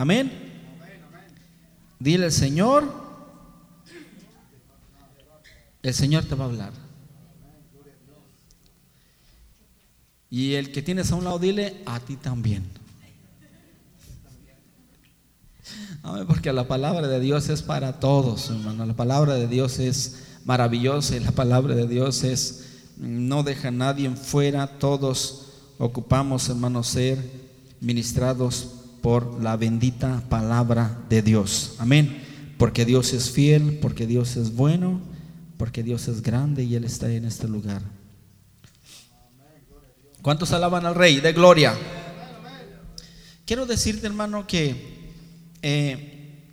[0.00, 0.32] Amén.
[1.98, 2.90] Dile al Señor,
[5.82, 6.72] el Señor te va a hablar.
[10.30, 12.64] Y el que tienes a un lado, dile a ti también.
[16.26, 18.86] Porque la palabra de Dios es para todos, hermano.
[18.86, 23.70] La palabra de Dios es maravillosa y la palabra de Dios es, no deja a
[23.70, 24.78] nadie fuera.
[24.78, 27.18] Todos ocupamos, hermano, ser
[27.82, 31.76] ministrados por la bendita palabra de Dios.
[31.78, 32.22] Amén.
[32.58, 35.00] Porque Dios es fiel, porque Dios es bueno,
[35.56, 37.82] porque Dios es grande y Él está en este lugar.
[40.22, 41.74] ¿Cuántos alaban al Rey de gloria?
[43.46, 45.10] Quiero decirte, hermano, que
[45.62, 46.44] eh,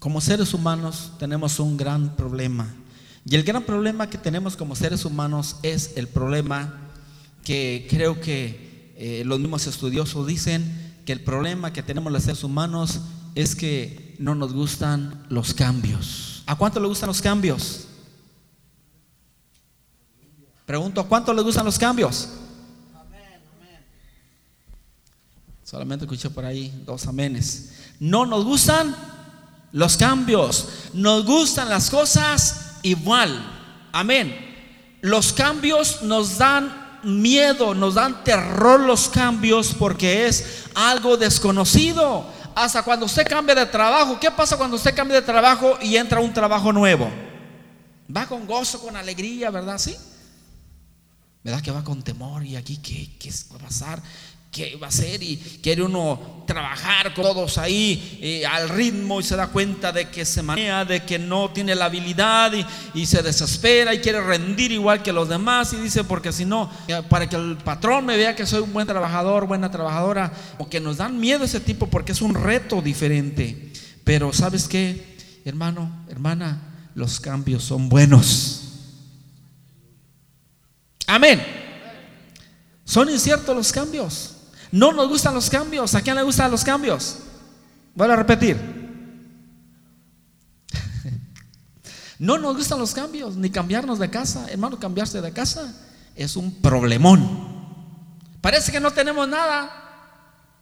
[0.00, 2.74] como seres humanos tenemos un gran problema.
[3.24, 6.90] Y el gran problema que tenemos como seres humanos es el problema
[7.44, 12.44] que creo que eh, los mismos estudiosos dicen que el problema que tenemos los seres
[12.44, 13.00] humanos
[13.34, 16.42] es que no nos gustan los cambios.
[16.46, 17.88] ¿A cuánto le gustan los cambios?
[20.66, 22.28] Pregunto, ¿a cuánto le gustan los cambios?
[25.62, 27.72] Solamente escuché por ahí dos amenes.
[27.98, 28.94] No nos gustan
[29.72, 33.44] los cambios, nos gustan las cosas igual.
[33.92, 34.34] Amén.
[35.00, 42.26] Los cambios nos dan miedo, nos dan terror los cambios porque es algo desconocido.
[42.54, 46.20] Hasta cuando usted cambia de trabajo, ¿qué pasa cuando usted cambia de trabajo y entra
[46.20, 47.10] un trabajo nuevo?
[48.14, 49.78] Va con gozo, con alegría, ¿verdad?
[49.78, 49.96] Sí.
[51.42, 54.02] ¿Verdad que va con temor y aquí qué, qué va a pasar?
[54.54, 59.24] Qué va a hacer y quiere uno trabajar con todos ahí eh, al ritmo y
[59.24, 62.52] se da cuenta de que se manea, de que no tiene la habilidad
[62.94, 66.70] y, se desespera y quiere rendir igual que los demás y dice porque si no,
[67.08, 70.78] para que el patrón me vea que soy un buen trabajador, buena trabajadora, o que
[70.78, 73.72] nos dan miedo ese tipo porque es un reto diferente.
[74.04, 78.60] Pero sabes qué, hermano, hermana, los cambios son buenos.
[81.08, 81.42] Amén.
[82.84, 84.33] Son inciertos los cambios.
[84.74, 85.94] No nos gustan los cambios.
[85.94, 87.18] ¿A quién le gustan los cambios?
[87.94, 88.56] Voy a repetir.
[92.18, 94.46] No nos gustan los cambios, ni cambiarnos de casa.
[94.50, 95.72] Hermano, cambiarse de casa
[96.16, 97.22] es un problemón.
[98.40, 99.70] Parece que no tenemos nada.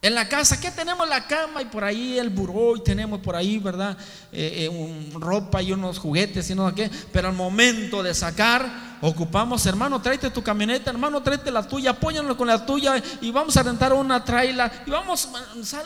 [0.02, 1.08] En la casa, ¿qué tenemos?
[1.08, 3.96] La cama y por ahí el buró y tenemos por ahí, ¿verdad?
[4.30, 6.90] Eh, eh, ropa y unos juguetes y no qué.
[7.12, 12.36] Pero al momento de sacar, ocupamos, hermano, tráete tu camioneta, hermano, tráete la tuya, apóyanos
[12.36, 15.28] con la tuya y vamos a rentar una traila y vamos,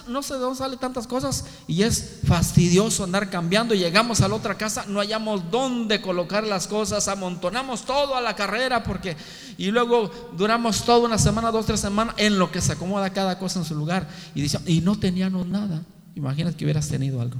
[0.06, 4.34] no sé de dónde salen tantas cosas y es fastidioso andar cambiando llegamos a la
[4.34, 9.16] otra casa, no hallamos dónde colocar las cosas, amontonamos todo a la carrera porque
[9.58, 13.38] y luego duramos toda una semana, dos, tres semanas en lo que se acomoda cada
[13.38, 14.06] cosa en su lugar.
[14.34, 15.82] Y dice, y no teníamos nada.
[16.14, 17.36] Imagínate que hubieras tenido algo.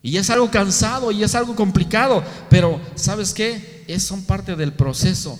[0.00, 3.84] Y es algo cansado y es algo complicado, pero ¿sabes qué?
[3.88, 5.38] Es, son parte del proceso.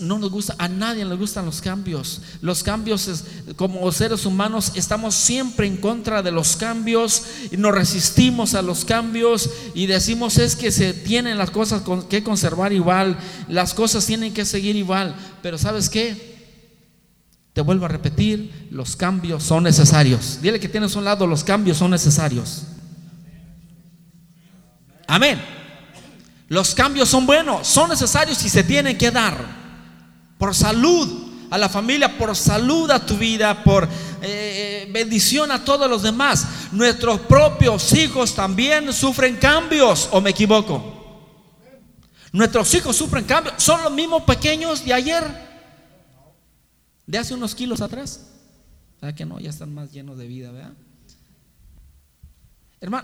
[0.00, 2.20] No nos gusta, a nadie le gustan los cambios.
[2.40, 3.24] Los cambios,
[3.56, 8.84] como seres humanos, estamos siempre en contra de los cambios y nos resistimos a los
[8.84, 13.18] cambios y decimos es que se tienen las cosas que conservar igual,
[13.48, 15.16] las cosas tienen que seguir igual.
[15.42, 16.36] Pero ¿sabes qué?
[17.54, 20.38] Te vuelvo a repetir, los cambios son necesarios.
[20.42, 22.66] Dile que tienes un lado, los cambios son necesarios.
[25.06, 25.40] Amén.
[26.48, 29.36] Los cambios son buenos, son necesarios y se tienen que dar.
[30.38, 33.88] Por salud a la familia, por salud a tu vida, por eh,
[34.22, 36.46] eh, bendición a todos los demás.
[36.72, 40.94] Nuestros propios hijos también sufren cambios, ¿o me equivoco?
[42.32, 43.54] Nuestros hijos sufren cambios.
[43.62, 45.24] Son los mismos pequeños de ayer,
[47.06, 48.26] de hace unos kilos atrás.
[49.00, 49.40] ¿Verdad que no?
[49.40, 50.72] Ya están más llenos de vida, ¿verdad?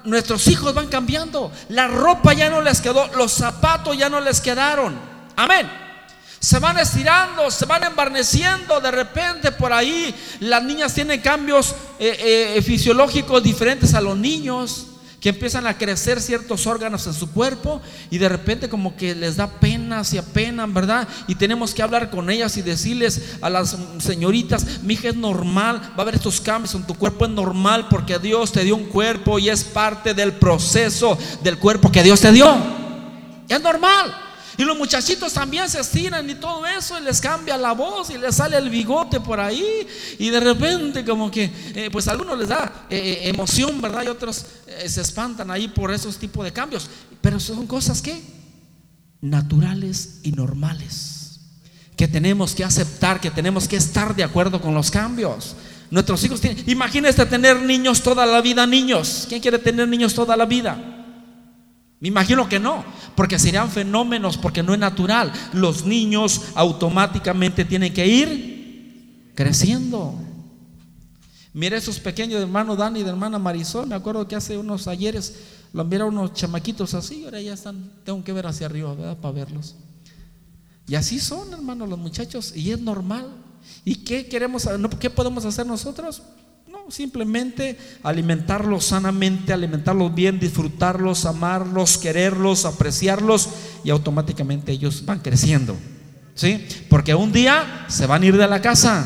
[0.05, 1.51] Nuestros hijos van cambiando.
[1.71, 4.95] La ropa ya no les quedó, los zapatos ya no les quedaron.
[5.35, 5.69] Amén.
[6.39, 8.81] Se van estirando, se van embarneciendo.
[8.81, 14.87] De repente por ahí las niñas tienen cambios eh, eh, fisiológicos diferentes a los niños
[15.23, 17.81] que empiezan a crecer ciertos órganos en su cuerpo
[18.11, 21.07] y de repente como que les da pena, se apenan, ¿verdad?
[21.29, 25.81] Y tenemos que hablar con ellas y decirles a las señoritas, mi hija es normal,
[25.93, 28.87] va a haber estos cambios en tu cuerpo, es normal porque Dios te dio un
[28.87, 32.53] cuerpo y es parte del proceso del cuerpo que Dios te dio.
[33.49, 34.32] Es normal.
[34.59, 38.19] Y los muchachitos también se estiran y todo eso, y les cambia la voz y
[38.19, 39.87] les sale el bigote por ahí.
[40.19, 44.05] Y de repente, como que, eh, pues a algunos les da eh, eh, emoción, ¿verdad?
[44.05, 44.45] Y otros
[44.87, 46.89] se espantan ahí por esos tipos de cambios.
[47.21, 48.21] Pero son cosas que
[49.21, 51.41] naturales y normales.
[51.97, 55.57] Que tenemos que aceptar, que tenemos que estar de acuerdo con los cambios.
[55.91, 59.27] Nuestros hijos tienen, imagínese tener niños toda la vida, niños.
[59.29, 60.92] ¿Quién quiere tener niños toda la vida?
[62.03, 62.85] Me imagino que no,
[63.15, 65.33] porque serían fenómenos, porque no es natural.
[65.53, 70.19] Los niños automáticamente tienen que ir creciendo.
[71.55, 73.87] Mire esos pequeños de hermano Dani y de hermana Marisol.
[73.87, 75.37] Me acuerdo que hace unos ayeres
[75.73, 77.25] los miraron unos chamaquitos así.
[77.25, 79.19] Ahora ya están, tengo que ver hacia arriba, ¿verdad?
[79.19, 79.77] Para verlos.
[80.89, 82.53] Y así son, hermanos, los muchachos.
[82.57, 83.29] Y es normal.
[83.85, 84.69] ¿Y qué queremos,
[84.99, 86.21] qué podemos hacer nosotros?
[86.89, 93.49] Simplemente alimentarlos sanamente, alimentarlos bien, disfrutarlos, amarlos, quererlos, apreciarlos
[93.85, 95.77] y automáticamente ellos van creciendo.
[96.35, 96.67] ¿Sí?
[96.89, 99.05] Porque un día se van a ir de la casa.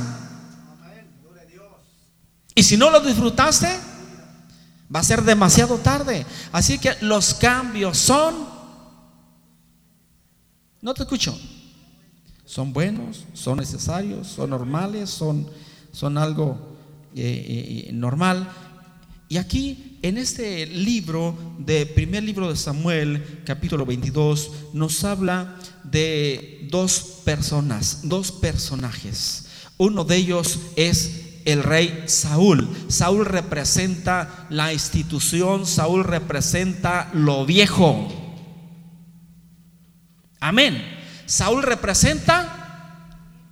[2.54, 3.68] Y si no lo disfrutaste,
[4.94, 6.24] va a ser demasiado tarde.
[6.52, 8.34] Así que los cambios son...
[10.80, 11.38] No te escucho.
[12.44, 15.50] Son buenos, son necesarios, son normales, son,
[15.92, 16.75] son algo
[17.16, 18.48] eh, eh, normal.
[19.28, 26.68] Y aquí, en este libro, de primer libro de Samuel, capítulo 22, nos habla de
[26.70, 29.46] dos personas, dos personajes.
[29.78, 32.68] Uno de ellos es el rey Saúl.
[32.88, 38.08] Saúl representa la institución, Saúl representa lo viejo.
[40.38, 40.80] Amén.
[41.24, 42.45] Saúl representa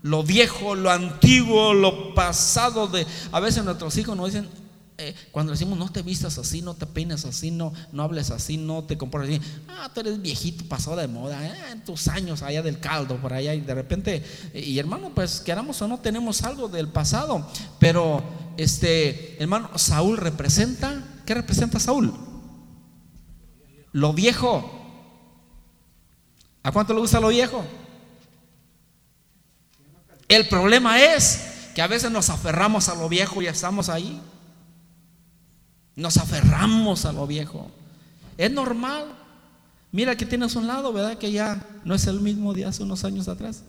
[0.05, 3.07] lo viejo, lo antiguo, lo pasado de...
[3.33, 4.47] A veces nuestros hijos nos dicen,
[4.99, 8.59] eh, cuando decimos no te vistas así, no te peines así, no, no hables así,
[8.59, 12.43] no te comportes así, ah, tú eres viejito, pasado de moda, eh, en tus años
[12.43, 14.23] allá del caldo, por allá, y de repente,
[14.53, 18.23] y hermano, pues queramos o no tenemos algo del pasado, pero
[18.59, 22.13] este, hermano, Saúl representa, ¿qué representa Saúl?
[23.93, 24.71] Lo viejo.
[26.63, 27.65] ¿A cuánto le gusta lo viejo?
[30.29, 34.21] El problema es que a veces nos aferramos a lo viejo y estamos ahí.
[35.97, 37.71] Nos aferramos a lo viejo.
[38.37, 39.07] Es normal.
[39.93, 41.19] Mira que tienes un lado, ¿verdad?
[41.19, 43.63] Que ya no es el mismo de hace unos años atrás.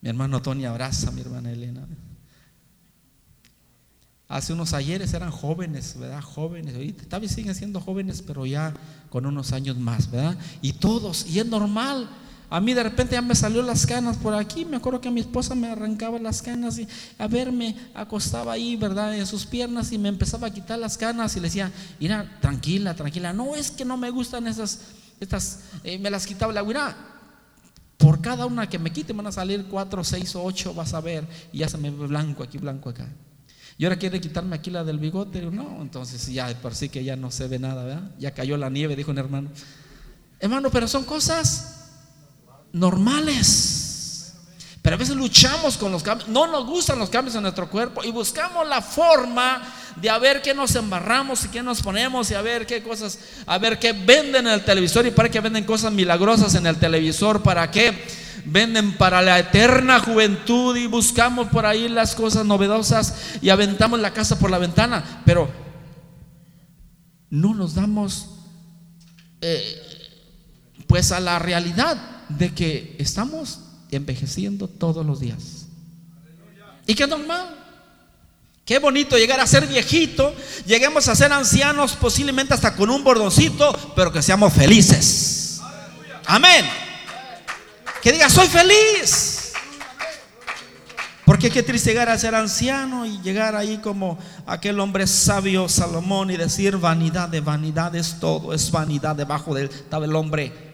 [0.00, 1.86] Mi hermano Tony abraza a mi hermana Elena.
[4.28, 6.20] Hace unos ayeres eran jóvenes, ¿verdad?
[6.20, 6.74] Jóvenes.
[6.74, 8.74] Ahorita siguen siendo jóvenes, pero ya
[9.08, 10.36] con unos años más, ¿verdad?
[10.60, 12.08] Y todos, y es normal.
[12.50, 14.64] A mí de repente ya me salió las canas por aquí.
[14.64, 18.74] Me acuerdo que mi esposa me arrancaba las canas y a ver me acostaba ahí,
[18.76, 19.14] ¿verdad?
[19.16, 22.94] En sus piernas y me empezaba a quitar las canas y le decía, mira, tranquila,
[22.94, 23.34] tranquila.
[23.34, 24.80] No es que no me gustan esas,
[25.20, 26.96] estas, eh, me las quitaba la mira,
[27.98, 31.02] por cada una que me quite van a salir cuatro, seis o ocho, vas a
[31.02, 31.26] ver.
[31.52, 33.08] Y ya se me ve blanco aquí, blanco acá.
[33.76, 35.42] Y ahora quiere quitarme aquí la del bigote.
[35.42, 38.10] No, entonces ya por sí que ya no se ve nada, ¿verdad?
[38.18, 39.50] Ya cayó la nieve, dijo un hermano.
[40.40, 41.77] Hermano, pero son cosas
[42.72, 43.88] normales.
[44.82, 48.02] Pero a veces luchamos con los cambios, no nos gustan los cambios en nuestro cuerpo
[48.04, 49.60] y buscamos la forma
[49.96, 53.18] de a ver qué nos embarramos y qué nos ponemos y a ver qué cosas,
[53.46, 56.76] a ver qué venden en el televisor y para qué venden cosas milagrosas en el
[56.76, 58.02] televisor, para qué
[58.44, 64.12] venden para la eterna juventud y buscamos por ahí las cosas novedosas y aventamos la
[64.12, 65.50] casa por la ventana, pero
[67.30, 68.30] no nos damos
[69.40, 69.82] eh,
[70.86, 73.60] pues a la realidad de que estamos
[73.90, 75.66] envejeciendo todos los días.
[76.86, 77.54] Y que normal.
[78.64, 80.34] Qué bonito llegar a ser viejito,
[80.66, 85.60] lleguemos a ser ancianos, posiblemente hasta con un bordoncito, pero que seamos felices.
[86.26, 86.66] Amén.
[88.02, 89.52] Que diga, soy feliz.
[91.24, 96.30] Porque qué triste llegar a ser anciano y llegar ahí como aquel hombre sabio Salomón
[96.30, 100.67] y decir vanidad de vanidades, todo es vanidad debajo del estaba el hombre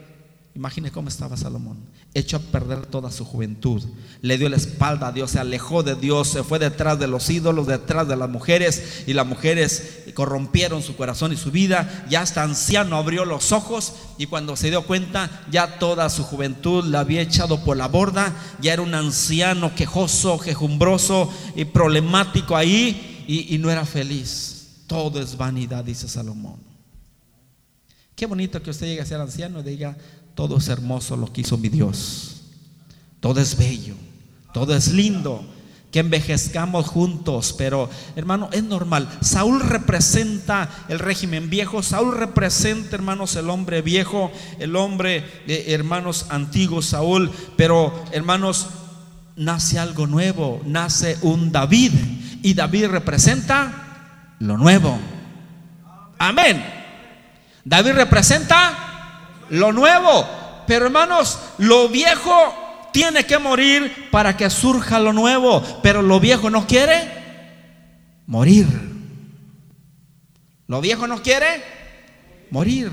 [0.57, 1.79] Imagine cómo estaba Salomón,
[2.15, 3.83] hecho a perder toda su juventud.
[4.21, 7.29] Le dio la espalda a Dios, se alejó de Dios, se fue detrás de los
[7.29, 12.07] ídolos, detrás de las mujeres, y las mujeres corrompieron su corazón y su vida.
[12.09, 16.85] Ya hasta anciano abrió los ojos y cuando se dio cuenta, ya toda su juventud
[16.85, 18.33] la había echado por la borda.
[18.61, 24.85] Ya era un anciano quejoso, quejumbroso y problemático ahí, y, y no era feliz.
[24.87, 26.61] Todo es vanidad, dice Salomón.
[28.15, 29.97] Qué bonito que usted llegue a ser anciano y diga,
[30.35, 32.43] todo es hermoso lo que hizo mi Dios.
[33.21, 33.95] Todo es bello,
[34.53, 35.45] todo es lindo.
[35.91, 39.09] Que envejezcamos juntos, pero hermano, es normal.
[39.21, 46.27] Saúl representa el régimen viejo, Saúl representa, hermanos, el hombre viejo, el hombre, de hermanos,
[46.31, 48.67] antiguos, Saúl, pero hermanos,
[49.37, 51.93] nace algo nuevo, nace un David,
[52.43, 54.99] y David representa lo nuevo.
[56.19, 56.65] Amén.
[57.65, 58.84] David representa
[59.51, 60.27] lo nuevo.
[60.67, 62.33] Pero hermanos, lo viejo
[62.93, 67.25] tiene que morir para que surja lo nuevo, pero lo viejo no quiere
[68.27, 68.67] morir.
[70.67, 71.63] Lo viejo no quiere
[72.51, 72.91] morir.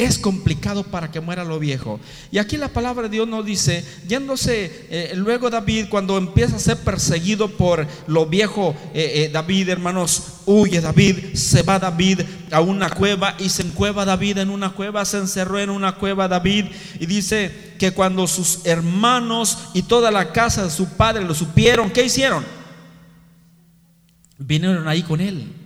[0.00, 2.00] Es complicado para que muera lo viejo.
[2.32, 6.58] Y aquí la palabra de Dios nos dice, yéndose eh, luego David, cuando empieza a
[6.58, 12.62] ser perseguido por lo viejo, eh, eh, David, hermanos, huye David, se va David a
[12.62, 16.68] una cueva y se encueva David en una cueva, se encerró en una cueva David
[16.98, 21.90] y dice que cuando sus hermanos y toda la casa de su padre lo supieron,
[21.90, 22.42] ¿qué hicieron?
[24.38, 25.59] Vinieron ahí con él.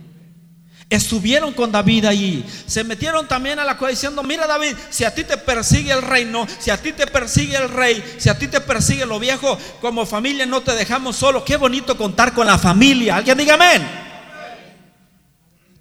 [0.89, 2.45] Estuvieron con David allí.
[2.67, 6.03] Se metieron también a la cueva diciendo, mira David, si a ti te persigue el
[6.03, 9.57] reino, si a ti te persigue el rey, si a ti te persigue lo viejo,
[9.81, 11.43] como familia no te dejamos solo.
[11.43, 13.15] Qué bonito contar con la familia.
[13.15, 14.05] Alguien diga amén.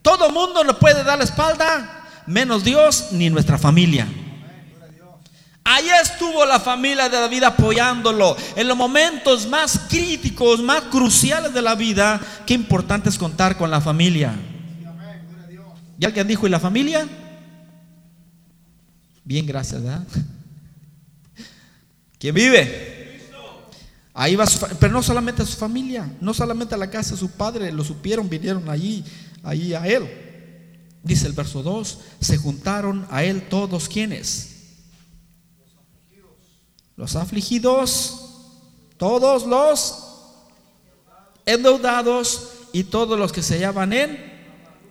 [0.00, 4.06] Todo mundo nos puede dar la espalda, menos Dios ni nuestra familia.
[5.64, 11.62] Ahí estuvo la familia de David apoyándolo en los momentos más críticos, más cruciales de
[11.62, 12.20] la vida.
[12.46, 14.34] Qué importante es contar con la familia.
[15.98, 17.08] ¿Y alguien dijo, ¿y la familia?
[19.24, 20.06] Bien, gracias, ¿verdad?
[22.18, 23.20] ¿Quién vive?
[24.12, 24.44] Ahí va,
[24.78, 27.82] pero no solamente a su familia, no solamente a la casa de su padre, lo
[27.82, 29.04] supieron, vinieron allí,
[29.42, 30.08] allí a él.
[31.02, 34.50] Dice el verso 2, se juntaron a él todos quienes.
[36.96, 38.30] Los afligidos,
[38.96, 39.98] todos los
[41.44, 44.33] endeudados y todos los que se hallaban en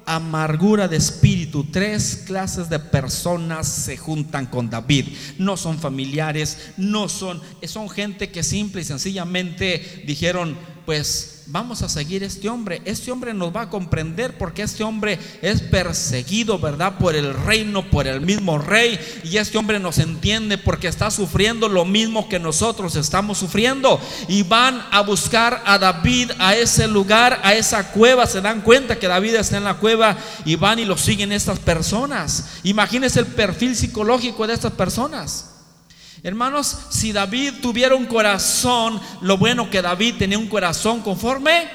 [0.06, 1.66] amargura de espíritu.
[1.66, 5.08] Tres clases de personas se juntan con David.
[5.38, 11.90] No son familiares, no son, son gente que simple y sencillamente dijeron, pues vamos a
[11.90, 12.82] seguir este hombre.
[12.86, 16.98] Este hombre nos va a comprender porque este hombre es perseguido, ¿verdad?
[16.98, 19.00] Por el reino, por el mismo rey.
[19.24, 24.00] Y este hombre nos entiende porque está sufriendo lo mismo que nosotros estamos sufriendo.
[24.28, 28.26] Y van a buscar a David a ese lugar, a esa cueva.
[28.26, 31.60] Se dan cuenta que David está en la cueva y van y lo siguen estas
[31.60, 32.46] personas.
[32.64, 35.53] Imagínense el perfil psicológico de estas personas.
[36.24, 41.68] Hermanos, si David tuviera un corazón, lo bueno que David tenía un corazón conforme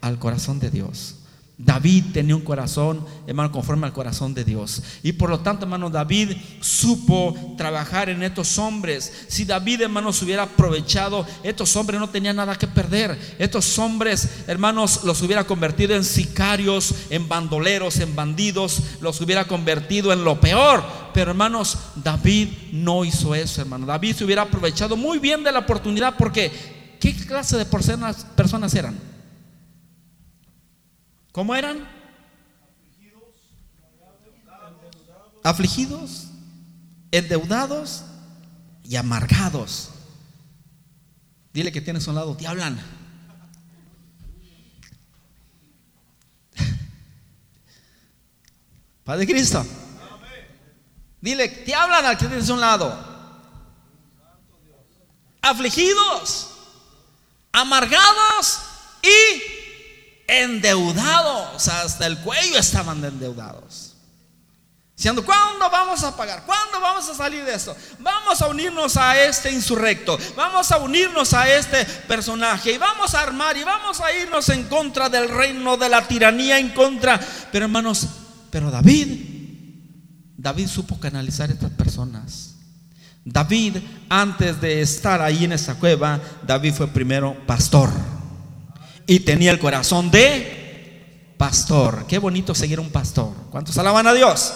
[0.00, 1.21] al corazón de Dios.
[1.64, 4.82] David tenía un corazón, hermano, conforme al corazón de Dios.
[5.04, 9.26] Y por lo tanto, hermano, David supo trabajar en estos hombres.
[9.28, 13.16] Si David, hermano, se hubiera aprovechado, estos hombres no tenían nada que perder.
[13.38, 20.12] Estos hombres, hermanos, los hubiera convertido en sicarios, en bandoleros, en bandidos, los hubiera convertido
[20.12, 20.82] en lo peor.
[21.14, 23.86] Pero, hermanos, David no hizo eso, hermano.
[23.86, 26.50] David se hubiera aprovechado muy bien de la oportunidad porque,
[26.98, 29.11] ¿qué clase de personas eran?
[31.32, 31.88] ¿Cómo eran?
[35.42, 36.28] Afligidos,
[37.10, 38.04] endeudados
[38.84, 39.88] y amargados.
[41.52, 42.78] Dile que tienes un lado, te hablan.
[49.04, 49.66] Padre Cristo.
[51.20, 53.10] Dile, te hablan al que tienes un lado.
[55.40, 56.50] Afligidos,
[57.52, 58.60] amargados
[59.02, 59.51] y
[60.32, 63.92] endeudados, hasta el cuello estaban endeudados.
[64.96, 66.44] Diciendo, ¿cuándo vamos a pagar?
[66.46, 67.76] ¿Cuándo vamos a salir de esto?
[67.98, 73.22] Vamos a unirnos a este insurrecto, vamos a unirnos a este personaje y vamos a
[73.22, 77.18] armar y vamos a irnos en contra del reino de la tiranía, en contra.
[77.50, 78.06] Pero hermanos,
[78.50, 79.08] pero David,
[80.36, 82.54] David supo canalizar a estas personas.
[83.24, 87.90] David, antes de estar ahí en esa cueva, David fue primero pastor
[89.06, 92.06] y tenía el corazón de pastor.
[92.06, 93.32] Qué bonito seguir un pastor.
[93.50, 94.52] ¿Cuántos alaban a Dios?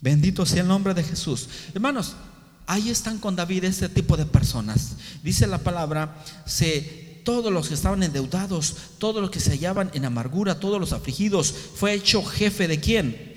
[0.00, 1.48] Bendito sea el nombre de Jesús.
[1.74, 2.16] Hermanos,
[2.66, 4.96] ahí están con David este tipo de personas.
[5.22, 10.04] Dice la palabra, se, todos los que estaban endeudados, todos los que se hallaban en
[10.04, 13.31] amargura, todos los afligidos, fue hecho jefe de quién?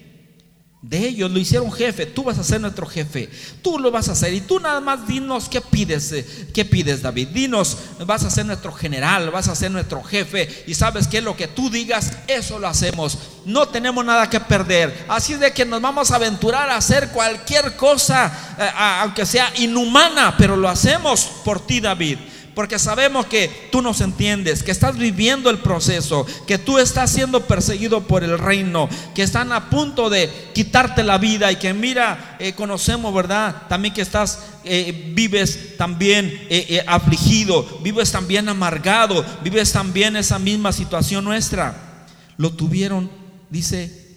[0.87, 3.27] De ellos, lo hicieron jefe, tú vas a ser nuestro jefe,
[3.63, 6.23] tú lo vas a hacer y tú nada más dinos qué pides, eh,
[6.53, 7.75] qué pides David, dinos,
[8.05, 11.47] vas a ser nuestro general, vas a ser nuestro jefe y sabes que lo que
[11.47, 16.11] tú digas, eso lo hacemos, no tenemos nada que perder, así de que nos vamos
[16.11, 18.69] a aventurar a hacer cualquier cosa, eh,
[19.01, 22.19] aunque sea inhumana, pero lo hacemos por ti David
[22.55, 27.45] porque sabemos que tú nos entiendes, que estás viviendo el proceso, que tú estás siendo
[27.45, 32.37] perseguido por el reino, que están a punto de quitarte la vida y que mira,
[32.39, 33.63] eh, conocemos, ¿verdad?
[33.67, 40.71] También que estás, eh, vives también eh, afligido, vives también amargado, vives también esa misma
[40.71, 42.07] situación nuestra.
[42.37, 43.11] Lo tuvieron,
[43.49, 44.15] dice,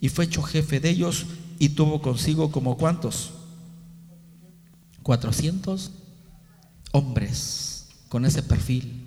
[0.00, 1.26] y fue hecho jefe de ellos
[1.58, 3.32] y tuvo consigo como cuántos.
[5.02, 5.90] 400
[6.92, 7.69] hombres
[8.10, 9.06] con ese perfil.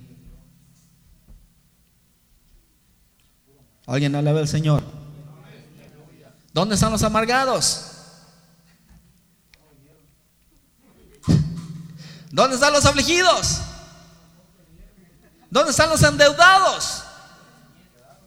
[3.86, 4.82] ¿Alguien alaba al Señor?
[6.54, 7.82] ¿Dónde están los amargados?
[12.32, 13.60] ¿Dónde están los afligidos?
[15.50, 17.02] ¿Dónde están los endeudados?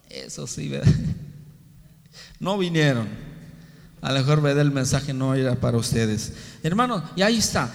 [0.10, 0.94] Eso sí, ¿verdad?
[2.40, 3.10] No vinieron.
[4.00, 6.34] A lo mejor el mensaje no era para ustedes.
[6.62, 7.68] Hermanos, y ahí está.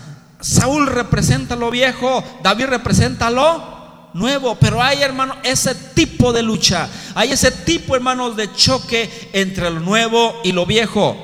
[0.43, 6.89] Saúl representa lo viejo, David representa lo nuevo, pero hay, hermano, ese tipo de lucha,
[7.15, 11.17] hay ese tipo, hermanos, de choque entre lo nuevo y lo viejo.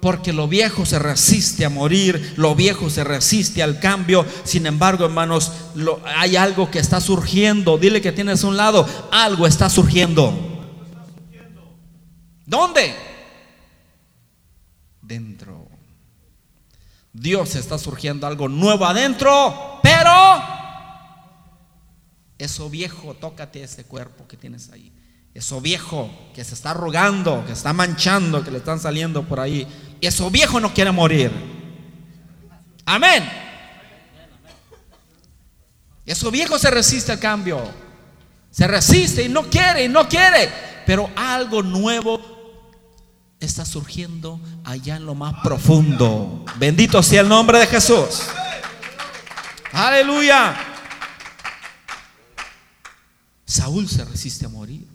[0.00, 4.24] Porque lo viejo se resiste a morir, lo viejo se resiste al cambio.
[4.44, 5.52] Sin embargo, hermanos,
[6.16, 7.76] hay algo que está surgiendo.
[7.76, 10.32] Dile que tienes un lado, algo está surgiendo.
[12.46, 12.94] ¿Dónde?
[15.02, 15.59] Dentro.
[17.12, 20.10] Dios está surgiendo algo nuevo adentro, pero
[22.38, 24.92] eso viejo, tócate ese cuerpo que tienes ahí.
[25.34, 29.66] Eso viejo que se está arrugando, que está manchando, que le están saliendo por ahí.
[30.00, 31.30] Eso viejo no quiere morir.
[32.84, 33.28] Amén.
[36.06, 37.62] Eso viejo se resiste al cambio.
[38.50, 40.50] Se resiste y no quiere y no quiere.
[40.86, 42.39] Pero algo nuevo
[43.40, 46.44] está surgiendo allá en lo más profundo.
[46.58, 48.22] Bendito sea el nombre de Jesús.
[49.72, 50.56] Aleluya.
[53.46, 54.89] Saúl se resiste a morir.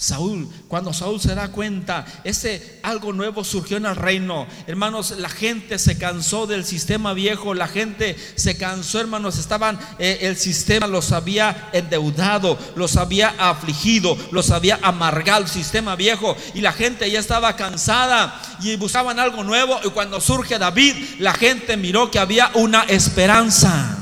[0.00, 4.46] Saúl, cuando Saúl se da cuenta, ese algo nuevo surgió en el reino.
[4.68, 10.18] Hermanos, la gente se cansó del sistema viejo, la gente se cansó, hermanos, estaban, eh,
[10.20, 16.60] el sistema los había endeudado, los había afligido, los había amargado el sistema viejo y
[16.60, 19.80] la gente ya estaba cansada y buscaban algo nuevo.
[19.84, 23.98] Y cuando surge David, la gente miró que había una esperanza.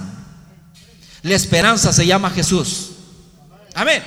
[1.23, 2.91] La esperanza se llama Jesús.
[3.75, 4.03] Amén.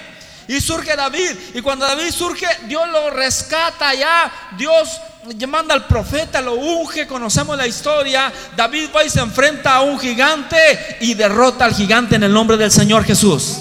[0.49, 1.37] Y surge David.
[1.53, 4.49] Y cuando David surge, Dios lo rescata ya.
[4.57, 4.99] Dios
[5.47, 7.05] manda al profeta, lo unge.
[7.05, 8.33] Conocemos la historia.
[8.57, 12.57] David va y se enfrenta a un gigante y derrota al gigante en el nombre
[12.57, 13.59] del Señor Jesús.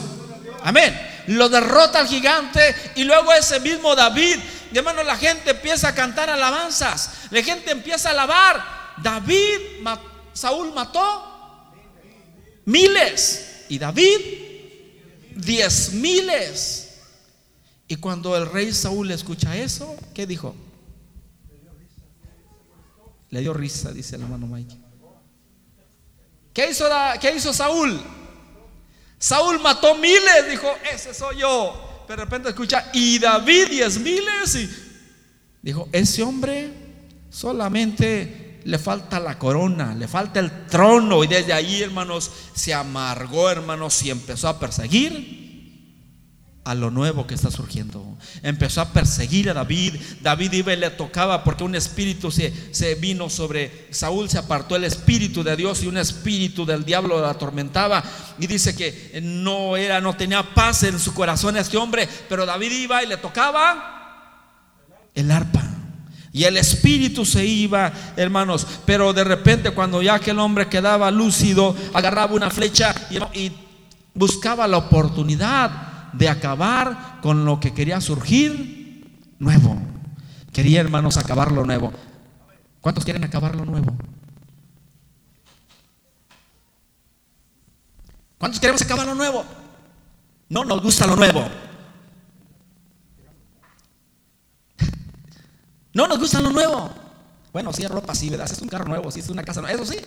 [0.65, 0.99] Amén.
[1.27, 4.39] Lo derrota al gigante y luego ese mismo David,
[4.73, 7.11] hermano, la gente empieza a cantar alabanzas.
[7.29, 8.95] La gente empieza a alabar.
[8.97, 9.85] David,
[10.33, 11.71] Saúl mató
[12.65, 13.67] miles.
[13.69, 14.48] Y David
[15.39, 16.89] diez miles.
[17.87, 20.55] Y cuando el rey Saúl escucha eso, ¿qué dijo?
[23.31, 24.77] Le dio risa, dice el hermano Mike.
[26.53, 26.87] ¿Qué hizo,
[27.21, 28.01] ¿Qué hizo Saúl?
[29.19, 32.05] Saúl mató miles, dijo, ese soy yo.
[32.07, 34.55] Pero de repente escucha, y David diez miles.
[34.55, 34.71] Y
[35.63, 36.73] dijo, ese hombre
[37.31, 41.25] solamente le falta la corona, le falta el trono.
[41.25, 45.49] Y desde ahí, hermanos, se amargó, hermanos, y empezó a perseguir
[46.69, 48.19] a lo nuevo que está surgiendo.
[48.43, 49.95] Empezó a perseguir a David.
[50.21, 54.77] David iba y le tocaba porque un espíritu se, se, vino sobre Saúl, se apartó
[54.77, 58.05] el espíritu de Dios y un espíritu del diablo lo atormentaba.
[58.39, 62.73] Y dice que no era, no tenía paz en su corazón este hombre, pero David
[62.73, 65.78] iba y le tocaba el arpa.
[66.39, 68.65] Y el espíritu se iba, hermanos.
[68.87, 72.95] Pero de repente cuando ya aquel hombre quedaba lúcido, agarraba una flecha
[73.35, 73.51] y,
[74.15, 79.05] buscaba la oportunidad de acabar con lo que quería surgir
[79.41, 79.83] nuevo.
[80.53, 81.93] Quería, hermanos, acabar lo nuevo.
[82.81, 83.97] ¿Cuántos quieren acabar lo nuevo?
[88.39, 89.45] ¿Cuántos queremos acabar lo nuevo?
[90.49, 91.45] No nos gusta lo nuevo.
[95.99, 96.89] No nos gusta lo nuevo.
[97.53, 98.47] Bueno, si es ropa, sí, ¿verdad?
[98.47, 99.99] Si es un carro nuevo, si es una casa nueva, eso sí.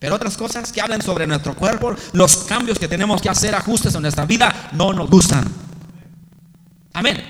[0.00, 3.94] Pero otras cosas que hablan sobre nuestro cuerpo, los cambios que tenemos que hacer, ajustes
[3.94, 5.44] en nuestra vida, no nos gustan.
[6.94, 7.22] Amén.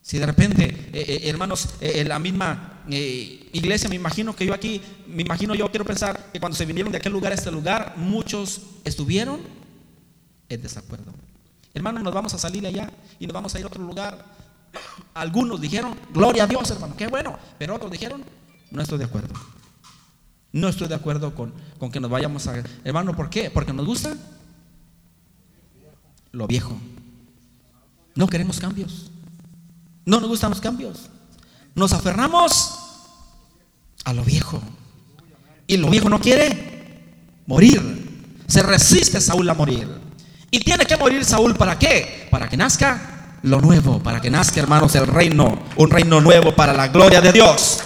[0.00, 0.64] Si de repente,
[0.94, 5.54] eh, eh, hermanos, eh, en la misma iglesia, me imagino que yo aquí, me imagino
[5.54, 9.38] yo quiero pensar que cuando se vinieron de aquel lugar a este lugar, muchos estuvieron
[10.48, 11.12] en desacuerdo.
[11.74, 14.41] Hermanos, nos vamos a salir de allá y nos vamos a ir a otro lugar.
[15.14, 17.38] Algunos dijeron, gloria a Dios, hermano, qué bueno.
[17.58, 18.24] Pero otros dijeron,
[18.70, 19.34] no estoy de acuerdo.
[20.52, 22.62] No estoy de acuerdo con, con que nos vayamos a...
[22.84, 23.50] Hermano, ¿por qué?
[23.50, 24.16] Porque nos gusta
[26.32, 26.76] lo viejo.
[28.14, 29.10] No queremos cambios.
[30.04, 31.08] No nos gustan los cambios.
[31.74, 32.78] Nos aferramos
[34.04, 34.60] a lo viejo.
[35.66, 37.14] Y lo viejo no quiere
[37.46, 38.34] morir.
[38.46, 39.88] Se resiste Saúl a morir.
[40.50, 42.28] Y tiene que morir Saúl para qué?
[42.30, 46.72] Para que nazca lo nuevo, para que nazca, hermanos, el reino, un reino nuevo para
[46.72, 47.80] la gloria de Dios.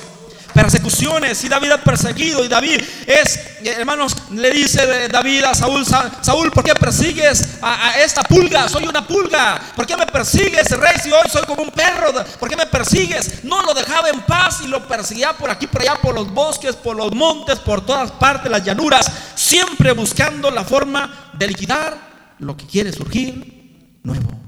[0.52, 6.50] persecuciones y David es perseguido y David es, hermanos, le dice David a Saúl, Saúl,
[6.50, 8.66] ¿por qué persigues a, esta pulga?
[8.66, 9.60] Soy una pulga.
[9.76, 12.12] ¿Por qué me persigues, rey, si hoy soy como un perro?
[12.38, 13.44] ¿Por qué me persigues?
[13.44, 16.74] No lo dejaba en paz y lo perseguía por aquí, por allá, por los bosques,
[16.74, 22.56] por los montes, por todas partes, las llanuras, siempre buscando la forma de liquidar lo
[22.56, 24.45] que quiere surgir nuevo.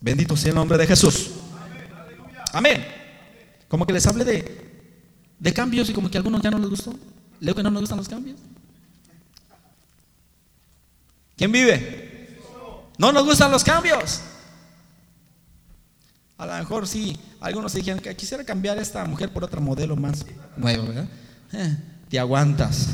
[0.00, 1.30] Bendito sea el nombre de Jesús.
[2.52, 2.84] Amén.
[3.68, 4.90] Como que les hable de,
[5.38, 6.94] de cambios y como que a algunos ya no les gustó.
[7.40, 8.38] Leo que no nos gustan los cambios.
[11.36, 12.38] ¿Quién vive?
[12.98, 14.20] No nos gustan los cambios.
[16.36, 20.24] A lo mejor sí, algunos dijeron que quisiera cambiar esta mujer por otro modelo más
[20.56, 21.08] nuevo, ¿verdad?
[21.52, 21.76] Eh,
[22.08, 22.88] te aguantas.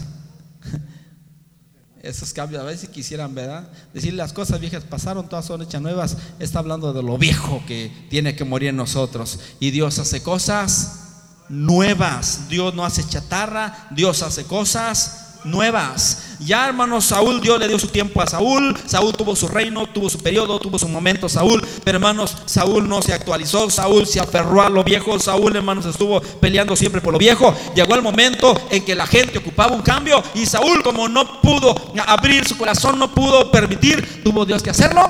[2.04, 3.68] Esos cambios, a veces si quisieran, ¿verdad?
[3.92, 6.16] Decir las cosas viejas pasaron, todas son hechas nuevas.
[6.38, 9.40] Está hablando de lo viejo que tiene que morir en nosotros.
[9.60, 11.00] Y Dios hace cosas
[11.48, 12.48] nuevas.
[12.48, 16.36] Dios no hace chatarra, Dios hace cosas nuevas.
[16.40, 18.76] Ya hermanos, Saúl, Dios le dio su tiempo a Saúl.
[18.86, 21.66] Saúl tuvo su reino, tuvo su periodo, tuvo su momento Saúl.
[21.84, 23.70] Pero hermanos, Saúl no se actualizó.
[23.70, 25.18] Saúl se aferró a lo viejo.
[25.18, 27.54] Saúl, hermanos, estuvo peleando siempre por lo viejo.
[27.74, 30.22] Llegó el momento en que la gente ocupaba un cambio.
[30.34, 31.74] Y Saúl, como no pudo
[32.06, 35.08] abrir su corazón, no pudo permitir, tuvo Dios que hacerlo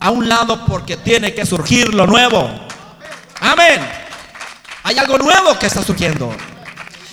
[0.00, 2.50] a un lado porque tiene que surgir lo nuevo.
[3.40, 3.80] Amén.
[4.82, 6.34] Hay algo nuevo que está surgiendo.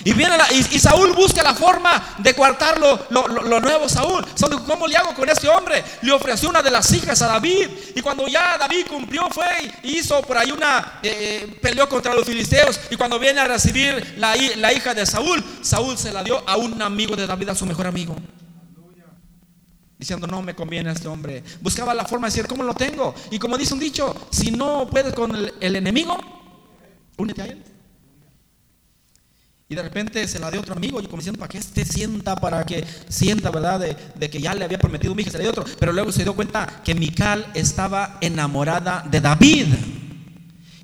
[0.04, 3.88] Y, viene y, Saúl busca la forma de coartar lo, nuevo.
[3.88, 4.24] Saúl,
[4.66, 5.82] ¿cómo le hago con este hombre?
[6.02, 7.68] Le ofreció una de las hijas a David.
[7.94, 9.46] Y cuando ya David cumplió, fue
[9.82, 12.80] y hizo por ahí una, eh, peleó contra los filisteos.
[12.90, 16.56] Y cuando viene a recibir la, la hija de Saúl, Saúl se la dio a
[16.56, 18.16] un amigo de David, a su mejor amigo
[19.98, 21.42] diciendo no me conviene a este hombre.
[21.60, 23.14] Buscaba la forma de decir, ¿cómo lo tengo?
[23.32, 26.16] Y como dice un dicho, si no puedes con el, el enemigo,
[27.16, 27.64] únete a él.
[29.70, 32.36] Y de repente se la dio otro amigo, y como diciendo, para que este sienta,
[32.36, 33.78] para que sienta, ¿verdad?
[34.18, 35.66] De, que ya le había prometido un hijo, se le dio otro.
[35.78, 39.66] Pero luego se dio cuenta que Mical estaba enamorada de David.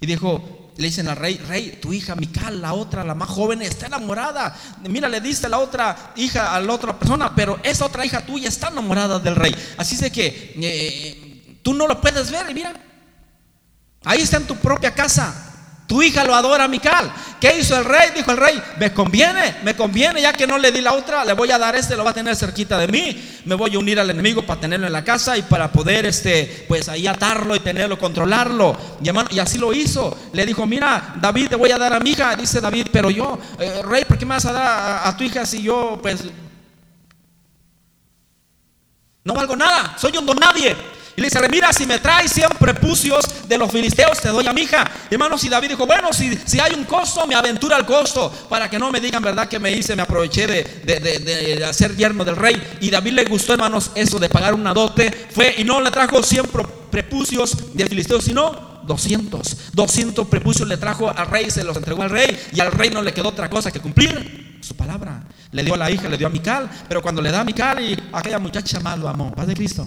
[0.02, 3.62] Y dijo, le dicen al rey, rey, tu hija Mical, la otra, la más joven,
[3.62, 4.54] está enamorada.
[4.86, 8.50] Mira, le diste la otra hija a la otra persona, pero esa otra hija tuya
[8.50, 9.56] está enamorada del rey.
[9.78, 12.74] Así es que eh, tú no lo puedes ver, mira,
[14.04, 15.53] ahí está en tu propia casa.
[15.94, 17.08] Tu hija lo adora Mical.
[17.40, 18.10] ¿Qué hizo el rey?
[18.16, 21.34] Dijo el rey, me conviene, me conviene, ya que no le di la otra, le
[21.34, 23.40] voy a dar este, lo va a tener cerquita de mí.
[23.44, 26.64] Me voy a unir al enemigo para tenerlo en la casa y para poder, este,
[26.66, 28.76] pues ahí atarlo y tenerlo, controlarlo.
[29.30, 30.18] Y, así lo hizo.
[30.32, 32.34] Le dijo, mira, David, te voy a dar a mi hija.
[32.34, 35.22] Dice David, pero yo, eh, rey, ¿por qué me vas a dar a, a tu
[35.22, 36.24] hija si yo, pues,
[39.22, 39.96] no valgo nada?
[39.96, 40.74] Soy un don nadie.
[41.16, 44.52] Y le dice, mira, si me traes 100 prepucios de los filisteos, te doy a
[44.52, 44.90] mi hija.
[45.10, 48.68] Hermanos, y David dijo, bueno, si, si hay un costo, me aventura el costo, para
[48.68, 49.48] que no me digan, ¿verdad?
[49.48, 52.60] Que me hice, me aproveché de, de, hacer yerno del rey.
[52.80, 55.28] Y David le gustó, hermanos, eso de pagar una dote.
[55.30, 56.46] Fue y no le trajo 100
[56.90, 59.72] prepucios de filisteos, sino 200.
[59.72, 62.36] 200 prepucios le trajo al rey, se los entregó al rey.
[62.52, 65.22] Y al rey no le quedó otra cosa que cumplir su palabra.
[65.52, 66.68] Le dio a la hija, le dio a Mical.
[66.88, 69.32] Pero cuando le da a Mical y aquella muchacha más lo amó.
[69.32, 69.86] Paz de Cristo.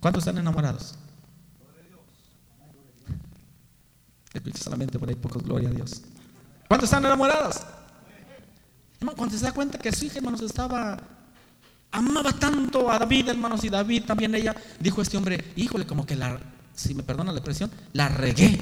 [0.00, 0.94] ¿Cuántos están enamorados?
[4.32, 6.02] Escucha solamente por ahí pocos, gloria a Dios.
[6.68, 7.56] ¿Cuántos están enamorados?
[8.98, 10.98] Hermano, cuando se da cuenta que su hija, hermanos, estaba,
[11.90, 16.16] amaba tanto a David, hermanos, y David también ella, dijo este hombre, híjole, como que
[16.16, 16.38] la,
[16.74, 18.58] si me perdona la expresión, la regué.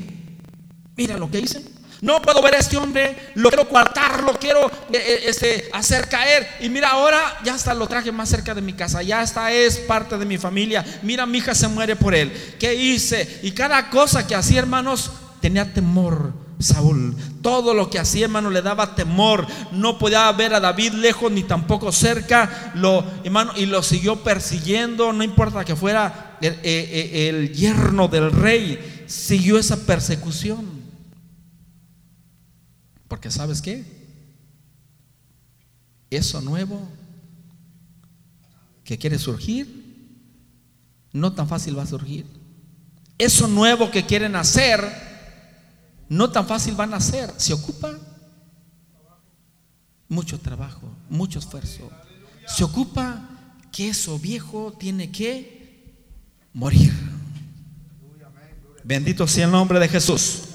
[0.96, 1.77] Mira lo que hice.
[2.00, 6.08] No puedo ver a este hombre, lo quiero coartar, lo quiero eh, eh, este, hacer
[6.08, 6.46] caer.
[6.60, 9.78] Y mira, ahora ya está, lo traje más cerca de mi casa, ya está, es
[9.78, 10.84] parte de mi familia.
[11.02, 12.32] Mira, mi hija se muere por él.
[12.58, 13.40] ¿Qué hice?
[13.42, 16.32] Y cada cosa que hacía, hermanos, tenía temor.
[16.60, 19.46] Saúl, todo lo que hacía, hermano, le daba temor.
[19.70, 22.72] No podía ver a David lejos ni tampoco cerca.
[22.74, 28.32] Lo, hermano, y lo siguió persiguiendo, no importa que fuera el, eh, el yerno del
[28.32, 30.77] rey, siguió esa persecución.
[33.08, 33.84] Porque sabes qué?
[36.10, 36.86] Eso nuevo
[38.84, 39.86] que quiere surgir,
[41.12, 42.26] no tan fácil va a surgir.
[43.18, 44.80] Eso nuevo que quieren hacer,
[46.08, 47.32] no tan fácil van a hacer.
[47.36, 47.98] Se ocupa
[50.08, 51.90] mucho trabajo, mucho esfuerzo.
[52.46, 53.28] Se ocupa
[53.72, 55.94] que eso viejo tiene que
[56.52, 56.92] morir.
[58.84, 60.47] Bendito sea el nombre de Jesús.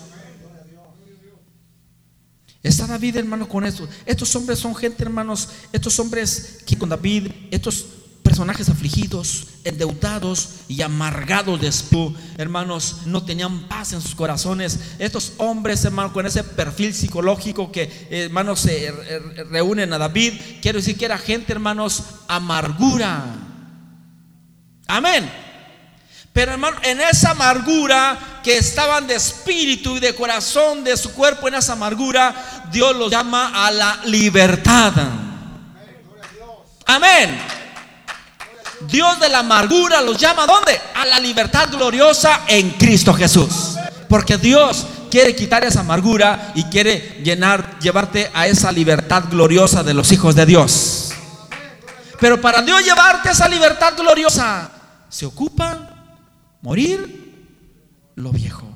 [2.64, 3.88] Está David, hermano, con esto.
[4.06, 7.86] Estos hombres son gente, hermanos, estos hombres que con David, estos
[8.24, 14.80] personajes afligidos, endeudados y amargados de espíritu, hermanos, no tenían paz en sus corazones.
[14.98, 18.92] Estos hombres, hermanos, con ese perfil psicológico que, hermanos, se
[19.52, 23.26] reúnen a David, quiero decir que era gente, hermanos, amargura.
[24.88, 25.43] Amén.
[26.34, 31.48] Pero hermano, en esa amargura que estaban de espíritu y de corazón, de su cuerpo,
[31.48, 32.34] en esa amargura,
[32.72, 34.94] Dios los llama a la libertad.
[36.88, 37.40] Amén.
[38.88, 40.82] Dios de la amargura los llama ¿a dónde?
[40.96, 43.76] A la libertad gloriosa en Cristo Jesús.
[44.10, 49.94] Porque Dios quiere quitar esa amargura y quiere llenar, llevarte a esa libertad gloriosa de
[49.94, 51.12] los hijos de Dios.
[52.20, 54.72] Pero para Dios llevarte a esa libertad gloriosa,
[55.10, 55.93] se ocupa
[56.64, 57.44] morir
[58.16, 58.68] lo viejo.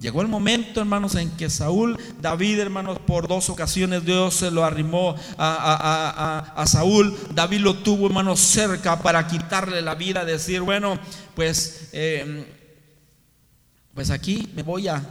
[0.00, 4.64] Llegó el momento, hermanos, en que Saúl, David, hermanos, por dos ocasiones Dios se lo
[4.64, 7.18] arrimó a, Saúl.
[7.34, 10.98] David lo tuvo, hermanos, cerca para quitarle la vida, decir, bueno,
[11.34, 12.46] pues, eh,
[13.92, 15.02] pues aquí me voy a,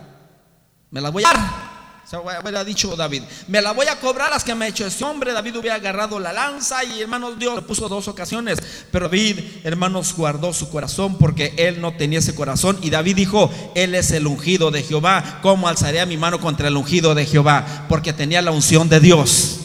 [0.89, 1.76] me la voy a dar.
[2.09, 5.03] Se hubiera dicho David, me la voy a cobrar las que me ha hecho ese
[5.03, 5.33] hombre.
[5.33, 8.59] David hubiera agarrado la lanza y hermanos Dios lo puso dos ocasiones.
[8.93, 12.77] Pero David, hermanos, guardó su corazón porque él no tenía ese corazón.
[12.81, 15.39] Y David dijo, él es el ungido de Jehová.
[15.41, 17.85] ¿Cómo alzaré mi mano contra el ungido de Jehová?
[17.89, 19.57] Porque tenía la unción de Dios.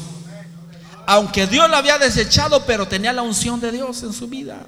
[1.06, 4.66] Aunque Dios lo había desechado, pero tenía la unción de Dios en su vida.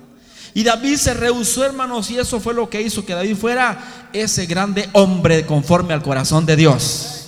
[0.54, 4.46] Y David se rehusó, hermanos, y eso fue lo que hizo que David fuera ese
[4.46, 7.23] grande hombre conforme al corazón de Dios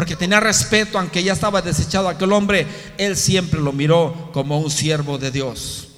[0.00, 4.70] porque tenía respeto, aunque ya estaba desechado aquel hombre, él siempre lo miró como un
[4.70, 5.90] siervo de Dios,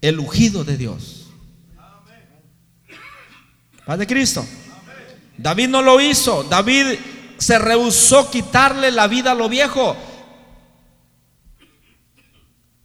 [0.00, 1.26] el ungido de Dios.
[3.84, 4.46] Padre Cristo.
[5.36, 6.98] David no lo hizo, David
[7.36, 9.94] se rehusó quitarle la vida a lo viejo.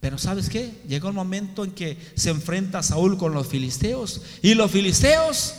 [0.00, 0.82] Pero ¿sabes qué?
[0.86, 5.54] Llegó el momento en que se enfrenta Saúl con los filisteos y los filisteos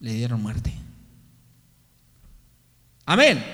[0.00, 0.85] le dieron muerte.
[3.06, 3.44] Amén.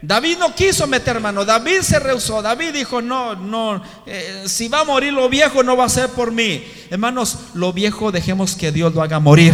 [0.00, 4.80] David no quiso meter mano, David se rehusó, David dijo, no, no, eh, si va
[4.80, 6.64] a morir lo viejo no va a ser por mí.
[6.90, 9.52] Hermanos, lo viejo dejemos que Dios lo haga morir.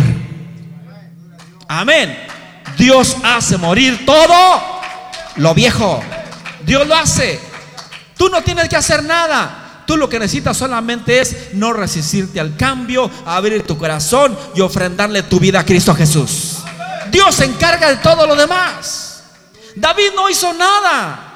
[1.68, 2.14] Amén.
[2.76, 4.60] Dios hace morir todo
[5.36, 6.02] lo viejo.
[6.66, 7.40] Dios lo hace.
[8.16, 9.84] Tú no tienes que hacer nada.
[9.86, 15.22] Tú lo que necesitas solamente es no resistirte al cambio, abrir tu corazón y ofrendarle
[15.22, 16.58] tu vida a Cristo Jesús.
[17.10, 19.01] Dios se encarga de todo lo demás.
[19.76, 21.28] David no hizo nada.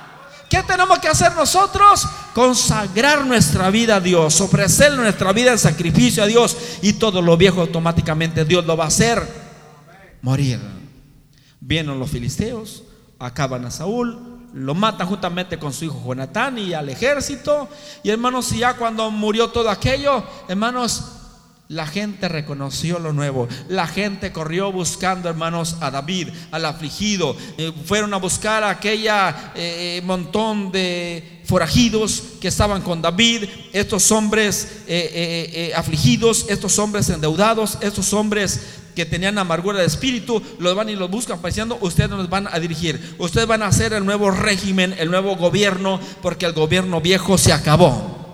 [0.48, 2.06] ¿Qué tenemos que hacer nosotros?
[2.34, 7.36] Consagrar nuestra vida a Dios, ofrecer nuestra vida en sacrificio a Dios y todo lo
[7.36, 9.26] viejo automáticamente Dios lo va a hacer
[10.22, 10.60] morir.
[11.60, 12.84] Vienen los filisteos,
[13.18, 17.68] acaban a Saúl, lo matan juntamente con su hijo Jonatán y al ejército.
[18.02, 21.15] Y hermanos, y ya cuando murió todo aquello, hermanos,
[21.68, 23.48] la gente reconoció lo nuevo.
[23.68, 27.36] La gente corrió buscando, hermanos, a David, al afligido.
[27.58, 33.44] Eh, fueron a buscar a aquella eh, montón de forajidos que estaban con David.
[33.72, 38.60] Estos hombres eh, afligidos, estos hombres endeudados, estos hombres
[38.94, 42.58] que tenían amargura de espíritu, los van y los buscan diciendo, ustedes nos van a
[42.60, 43.16] dirigir.
[43.18, 47.52] Ustedes van a hacer el nuevo régimen, el nuevo gobierno, porque el gobierno viejo se
[47.52, 48.25] acabó.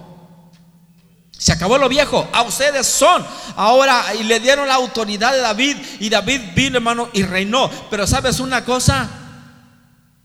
[1.43, 2.29] Se acabó lo viejo.
[2.33, 3.27] A ustedes son.
[3.57, 5.77] Ahora, y le dieron la autoridad de David.
[5.99, 7.69] Y David vino, hermano, y reinó.
[7.91, 9.11] Pero ¿sabes una cosa?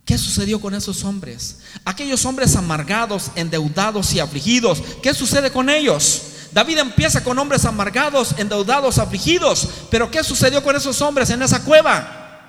[0.05, 1.57] ¿Qué sucedió con esos hombres?
[1.85, 4.83] Aquellos hombres amargados, endeudados y afligidos.
[5.01, 6.21] ¿Qué sucede con ellos?
[6.51, 9.67] David empieza con hombres amargados, endeudados, afligidos.
[9.89, 12.45] Pero ¿qué sucedió con esos hombres en esa cueva?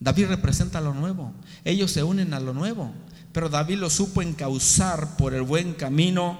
[0.00, 1.34] David representa lo nuevo.
[1.62, 2.90] Ellos se unen a lo nuevo.
[3.32, 6.38] Pero David lo supo encauzar por el buen camino,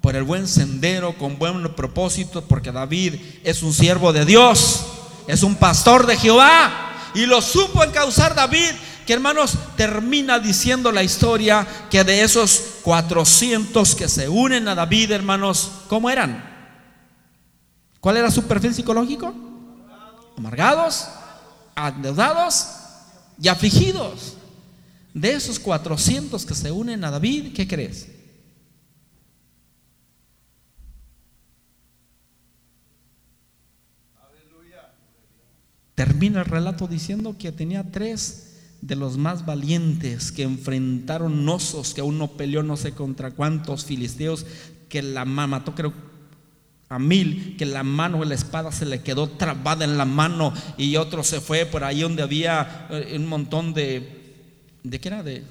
[0.00, 4.84] por el buen sendero, con buen propósito, porque David es un siervo de Dios,
[5.26, 7.10] es un pastor de Jehová.
[7.14, 8.70] Y lo supo encauzar David,
[9.04, 15.10] que hermanos, termina diciendo la historia que de esos 400 que se unen a David,
[15.10, 16.56] hermanos, ¿cómo eran?
[18.00, 19.34] ¿Cuál era su perfil psicológico?
[20.36, 21.08] Amargados,
[21.74, 22.68] endeudados
[23.40, 24.36] y afligidos.
[25.18, 28.06] De esos 400 que se unen a David, ¿qué crees?
[35.96, 42.02] Termina el relato diciendo que tenía tres de los más valientes que enfrentaron osos, que
[42.02, 44.46] uno peleó no sé contra cuántos filisteos,
[44.88, 45.92] que la mató creo
[46.88, 50.54] a mil, que la mano de la espada se le quedó trabada en la mano
[50.76, 54.17] y otro se fue por ahí donde había eh, un montón de
[54.88, 55.22] ¿De qué era?
[55.22, 55.44] De,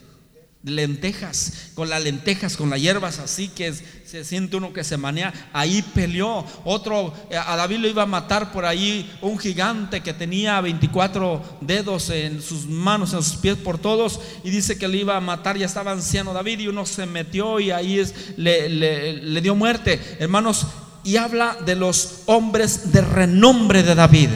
[0.63, 5.31] lentejas, con las lentejas, con las hierbas así que se siente uno que se manea.
[5.53, 6.43] Ahí peleó.
[6.65, 11.59] Otro, eh, a David lo iba a matar por ahí un gigante que tenía 24
[11.61, 14.19] dedos en sus manos, en sus pies por todos.
[14.43, 17.59] Y dice que le iba a matar, ya estaba anciano David y uno se metió
[17.59, 20.17] y ahí es, le, le dio muerte.
[20.19, 20.65] Hermanos,
[21.03, 24.29] y habla de los hombres de renombre de David.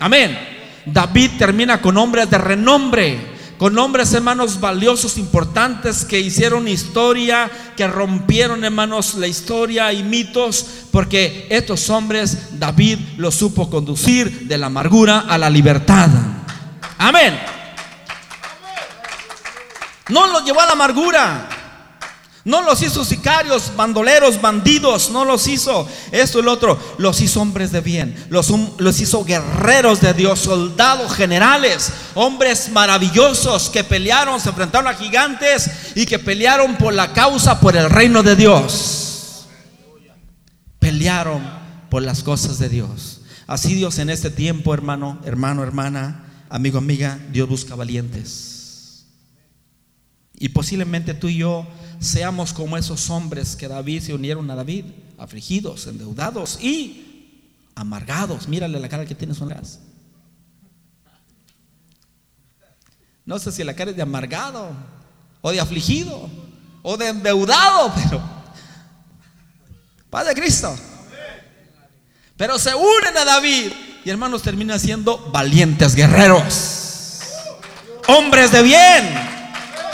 [0.00, 0.36] Amén.
[0.84, 7.86] David termina con hombres de renombre con hombres, hermanos, valiosos, importantes, que hicieron historia, que
[7.86, 14.66] rompieron, hermanos, la historia y mitos, porque estos hombres David los supo conducir de la
[14.66, 16.08] amargura a la libertad.
[16.98, 17.38] Amén.
[20.08, 21.48] No los llevó a la amargura.
[22.46, 26.78] No los hizo sicarios, bandoleros, bandidos, no los hizo esto y lo otro.
[26.96, 33.68] Los hizo hombres de bien, los, los hizo guerreros de Dios, soldados generales, hombres maravillosos
[33.68, 38.22] que pelearon, se enfrentaron a gigantes y que pelearon por la causa, por el reino
[38.22, 39.48] de Dios.
[40.78, 41.42] Pelearon
[41.90, 43.22] por las cosas de Dios.
[43.48, 49.04] Así Dios en este tiempo, hermano, hermano, hermana, amigo, amiga, Dios busca valientes.
[50.38, 51.66] Y posiblemente tú y yo
[52.00, 54.84] seamos como esos hombres que David se unieron a David,
[55.18, 57.42] afligidos, endeudados y
[57.74, 58.48] amargados.
[58.48, 59.60] Mírale la cara que tienes una
[63.24, 64.70] No sé si la cara es de amargado
[65.40, 66.30] o de afligido
[66.82, 68.22] o de endeudado, pero
[70.10, 70.76] Padre Cristo.
[72.36, 73.72] Pero se unen a David
[74.04, 77.20] y hermanos terminan siendo valientes guerreros,
[78.06, 79.35] hombres de bien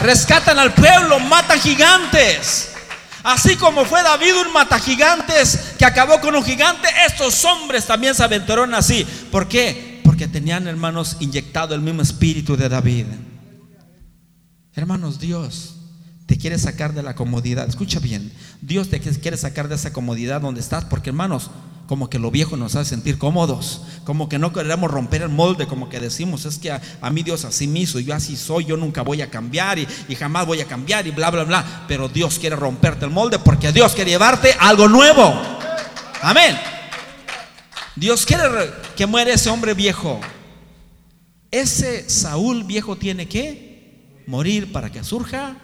[0.00, 2.72] rescatan al pueblo, matan gigantes.
[3.22, 8.14] Así como fue David un mata gigantes que acabó con un gigante, estos hombres también
[8.14, 9.06] se aventuraron así.
[9.30, 10.00] ¿Por qué?
[10.02, 13.06] Porque tenían, hermanos, inyectado el mismo espíritu de David.
[14.74, 15.76] Hermanos, Dios
[16.26, 17.68] te quiere sacar de la comodidad.
[17.68, 21.50] Escucha bien, Dios te quiere sacar de esa comodidad donde estás, porque hermanos,
[21.86, 25.66] como que lo viejo nos hace sentir cómodos, como que no queremos romper el molde,
[25.66, 28.76] como que decimos, es que a, mí Dios así me hizo, yo así soy, yo
[28.76, 29.86] nunca voy a cambiar y,
[30.18, 31.84] jamás voy a cambiar y bla, bla, bla.
[31.88, 35.34] Pero Dios quiere romperte el molde porque Dios quiere llevarte algo nuevo.
[36.22, 36.58] Amén.
[37.96, 38.44] Dios quiere
[38.96, 40.20] que muera ese hombre viejo.
[41.50, 45.56] Ese Saúl viejo tiene que morir para que surja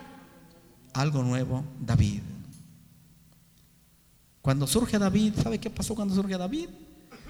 [0.93, 2.28] algo nuevo, David.
[4.49, 6.71] Cuando surge David, ¿sabe qué pasó cuando surge David?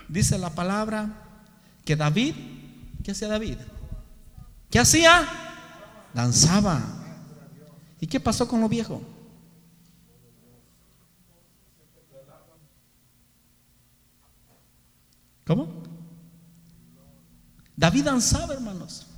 [0.08, 1.42] Dice la palabra
[1.84, 2.32] que David,
[3.02, 3.56] ¿qué hacía David?
[4.70, 5.28] ¿Qué hacía?
[6.14, 6.80] Danzaba.
[7.98, 9.02] ¿Y qué pasó con lo viejo?
[15.44, 15.82] ¿Cómo?
[17.76, 19.08] David danzaba, hermanos.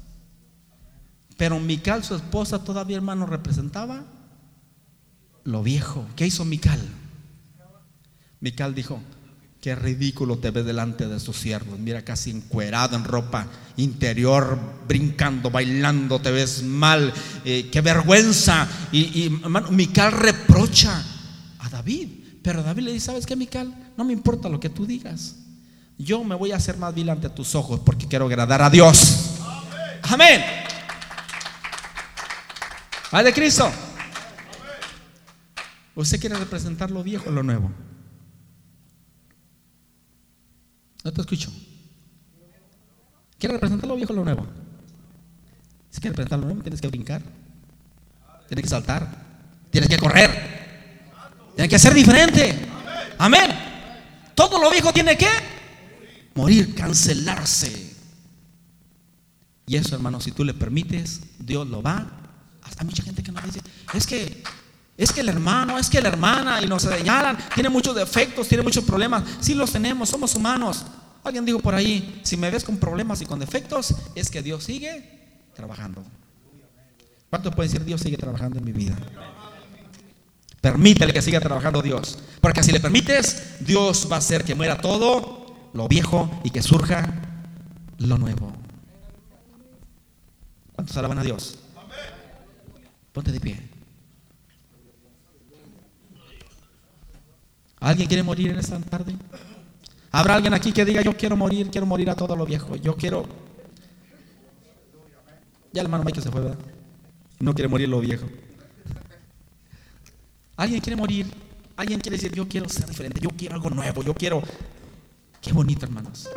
[1.36, 4.06] Pero Mical, su esposa, todavía, hermano, representaba
[5.44, 6.06] lo viejo.
[6.16, 6.80] ¿Qué hizo Mical?
[8.40, 9.00] Mical dijo,
[9.60, 11.78] qué ridículo te ves delante de sus siervos.
[11.78, 17.12] Mira, casi encuerado en ropa interior, brincando, bailando, te ves mal,
[17.44, 18.66] eh, qué vergüenza.
[18.92, 21.04] Y, hermano, Mical reprocha
[21.58, 22.08] a David.
[22.42, 23.92] Pero David le dice, ¿sabes qué, Mical?
[23.96, 25.36] No me importa lo que tú digas.
[25.98, 29.36] Yo me voy a hacer más vil ante tus ojos porque quiero agradar a Dios.
[30.02, 30.42] Amén.
[33.12, 33.70] De Cristo.
[35.94, 37.70] ¿Usted quiere representar lo viejo o lo nuevo?
[41.04, 41.50] No te escucho.
[43.38, 44.46] ¿Quieres representar lo viejo o lo nuevo?
[45.90, 47.22] Si quieres representar lo nuevo, tienes que brincar,
[48.48, 49.08] tienes que saltar,
[49.70, 51.10] tienes que correr,
[51.54, 52.68] tienes que ser diferente.
[53.18, 53.50] Amén.
[54.34, 55.28] Todo lo viejo tiene que
[56.34, 57.96] morir, cancelarse.
[59.66, 62.10] Y eso, hermano, si tú le permites, Dios lo va.
[62.78, 63.60] Hay mucha gente que nos dice,
[63.94, 64.42] es que
[65.00, 68.62] es que el hermano, es que la hermana, y nos señalan, tiene muchos defectos, tiene
[68.62, 69.22] muchos problemas.
[69.40, 70.84] Sí los tenemos, somos humanos.
[71.24, 74.62] Alguien dijo por ahí, si me ves con problemas y con defectos, es que Dios
[74.62, 76.04] sigue trabajando.
[77.30, 78.94] ¿Cuánto puede decir Dios sigue trabajando en mi vida?
[80.60, 82.18] Permítele que siga trabajando Dios.
[82.42, 86.60] Porque si le permites, Dios va a hacer que muera todo lo viejo y que
[86.60, 87.08] surja
[87.96, 88.52] lo nuevo.
[90.74, 91.58] ¿Cuántos alaban a Dios?
[93.14, 93.69] Ponte de pie.
[97.80, 99.16] ¿Alguien quiere morir en esta tarde?
[100.12, 102.76] ¿Habrá alguien aquí que diga, yo quiero morir, quiero morir a todo lo viejo?
[102.76, 103.26] Yo quiero...
[105.72, 106.42] Ya el hermano Michael se fue.
[107.38, 108.26] No quiere morir lo viejo.
[110.56, 111.26] ¿Alguien quiere morir?
[111.76, 114.42] ¿Alguien quiere decir, yo quiero ser diferente, yo quiero algo nuevo, yo quiero...
[115.40, 116.28] Qué bonito, hermanos.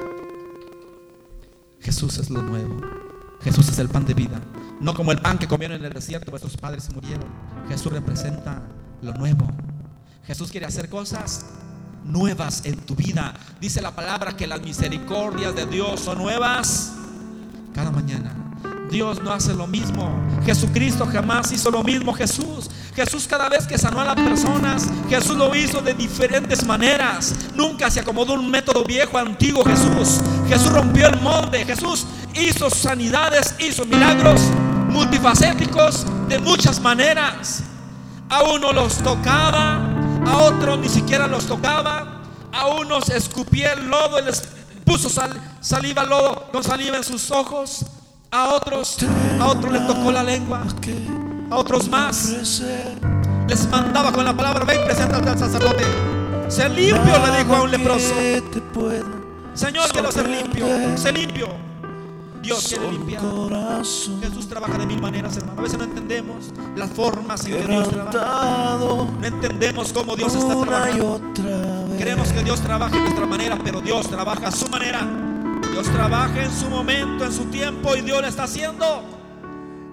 [1.82, 2.80] Jesús es lo nuevo.
[3.41, 4.41] Jesús es el pan de vida.
[4.80, 7.26] No como el pan que comieron en el desierto, vuestros padres murieron.
[7.68, 8.62] Jesús representa
[9.02, 9.48] lo nuevo.
[10.26, 11.46] Jesús quiere hacer cosas
[12.06, 13.34] nuevas en tu vida.
[13.60, 16.94] Dice la palabra que las misericordias de Dios son nuevas
[17.74, 18.34] cada mañana.
[18.90, 20.10] Dios no hace lo mismo.
[20.46, 22.14] Jesucristo jamás hizo lo mismo.
[22.14, 27.34] Jesús, Jesús cada vez que sanó a las personas, Jesús lo hizo de diferentes maneras.
[27.56, 29.66] Nunca se acomodó un método viejo, antiguo.
[29.66, 31.66] Jesús, Jesús rompió el molde.
[31.66, 32.06] Jesús
[32.36, 34.42] hizo sanidades, hizo milagros
[34.90, 37.64] multifacéticos de muchas maneras.
[38.30, 39.93] A uno los tocaba,
[40.26, 42.22] a otros ni siquiera los tocaba,
[42.52, 44.42] a unos escupía el lodo les
[44.86, 45.10] puso
[45.62, 47.86] saliva lodo con saliva en sus ojos,
[48.32, 48.98] a otros,
[49.40, 50.64] a otros le tocó la lengua,
[51.50, 52.62] a otros más.
[53.48, 55.84] Les mandaba con la palabra, ve y preséntate al sacerdote.
[56.48, 58.14] Se limpio, le dijo a un leproso.
[59.54, 60.66] Señor, quiero ser limpio,
[60.98, 61.73] se limpio.
[62.44, 63.22] Dios quiere limpiar.
[63.82, 65.60] Jesús trabaja de mil maneras, hermano.
[65.60, 68.78] A veces no entendemos las formas en que Dios trabaja.
[68.80, 71.22] No entendemos cómo Dios está trabajando.
[71.98, 75.08] Queremos que Dios trabaje de nuestra manera, pero Dios trabaja a su manera.
[75.72, 79.04] Dios trabaja en su momento, en su tiempo y Dios lo está haciendo.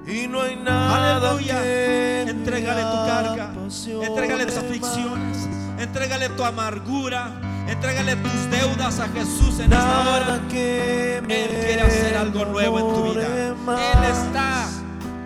[0.06, 1.20] Y no hay nada.
[1.20, 2.22] Aleluya.
[2.22, 3.54] Entrégale tu carga.
[4.02, 5.48] Entrégale tus aflicciones.
[5.78, 7.49] Entrégale tu amargura.
[7.70, 10.40] Entrégale tus deudas a Jesús en esta hora.
[10.52, 13.26] Él quiere hacer algo nuevo en tu vida.
[13.46, 14.66] Él está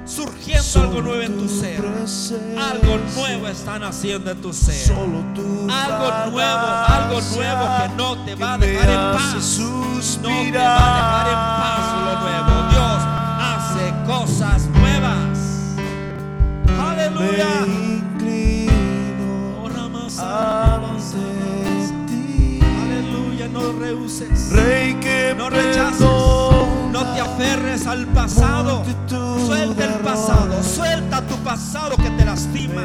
[0.04, 1.80] surgiendo algo nuevo en tu ser.
[2.58, 4.92] Algo nuevo está naciendo en tu ser.
[4.92, 5.32] Algo
[6.30, 9.58] nuevo, algo nuevo que no te va a dejar en paz.
[9.58, 12.52] No te va a dejar en paz lo nuevo.
[12.70, 13.00] Dios
[13.40, 15.38] hace cosas nuevas.
[16.78, 17.84] Aleluya.
[23.84, 24.50] No rehuses.
[24.50, 26.00] Rey que no rechaces.
[26.00, 28.82] No te aferres al pasado.
[29.44, 30.62] Suelta el pasado.
[30.62, 32.82] Suelta tu pasado que te lastima.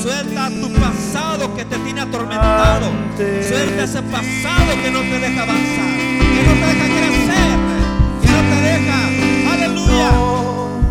[0.00, 2.86] Suelta tu pasado que te tiene atormentado.
[3.16, 5.96] Suelta ese pasado que no te deja avanzar.
[6.20, 7.58] Que no te deja crecer.
[8.22, 8.98] Que no te deja.
[9.52, 10.10] Aleluya.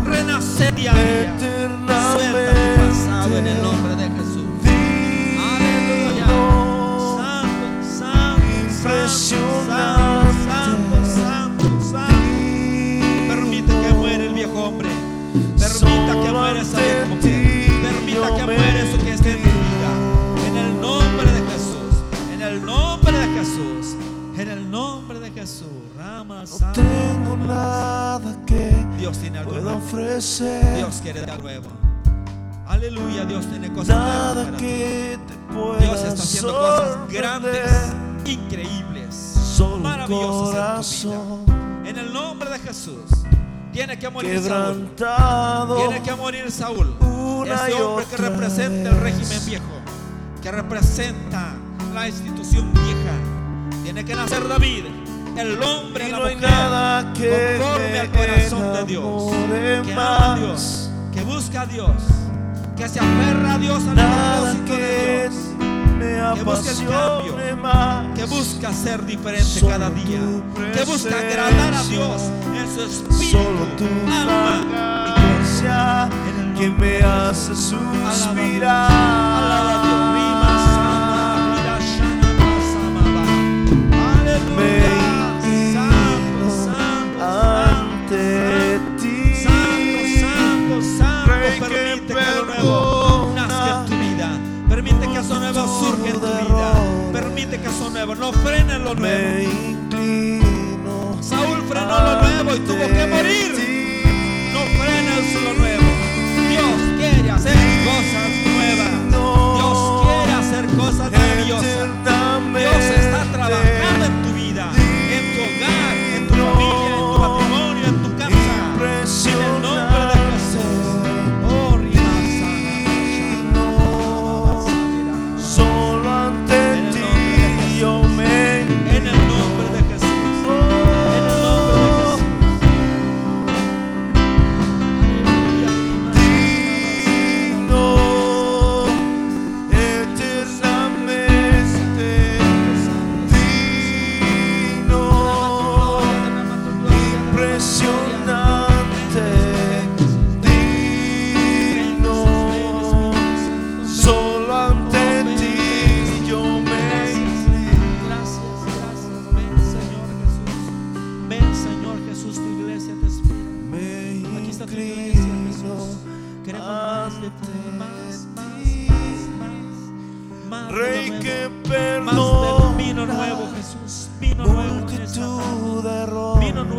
[0.04, 1.34] Renacer día a día.
[2.12, 3.85] Suelta tu pasado en el nombre
[29.06, 29.76] Dios tiene algo nuevo.
[29.76, 30.78] ofrecer.
[30.78, 31.68] Dios quiere dar nuevo.
[32.66, 34.64] Aleluya, Dios tiene cosas Nada para ti.
[34.64, 37.70] que te pueda Dios está haciendo cosas grandes,
[38.24, 41.88] increíbles, Solo maravillosas en tu vida.
[41.88, 43.04] En el nombre de Jesús,
[43.72, 44.90] tiene que morir Saúl.
[44.96, 46.96] Tiene que morir Saúl.
[47.46, 49.80] Ese hombre que representa el régimen viejo,
[50.42, 51.54] que representa
[51.94, 53.82] la institución vieja.
[53.84, 54.86] Tiene que nacer David,
[55.38, 59.32] el hombre, Y la no hay mujer, nada que conforme me al corazón de Dios,
[59.84, 60.38] que ama a.
[60.38, 61.90] Dios, que busca a Dios,
[62.76, 65.34] que se aferra a Dios, al propósito de que Dios.
[65.98, 67.56] me Que busque el cambio.
[67.62, 68.06] más.
[68.18, 70.20] que busca ser diferente cada día,
[70.74, 72.22] que busca agradar a Dios
[72.54, 74.62] en su espíritu, Solo tu alma
[75.06, 76.54] y corazón.
[76.58, 78.90] que me hace suspirar.
[78.90, 79.75] Alaba a
[102.64, 103.15] lo nuevo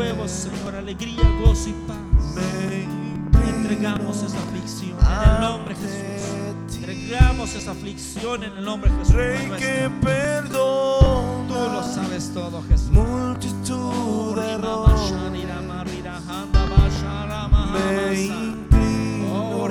[0.08, 1.98] nuevo, Señor, alegría, gozo y paz.
[3.48, 6.78] Entregamos esa aflicción en el nombre de Jesús.
[6.78, 9.16] Entregamos esa aflicción en el nombre de Jesús.
[9.16, 11.48] Rey que perdona.
[11.48, 12.92] Tú lo sabes todo, Jesús.
[12.92, 15.14] Multitud de errores.
[17.74, 18.58] Me.
[19.30, 19.68] Oh,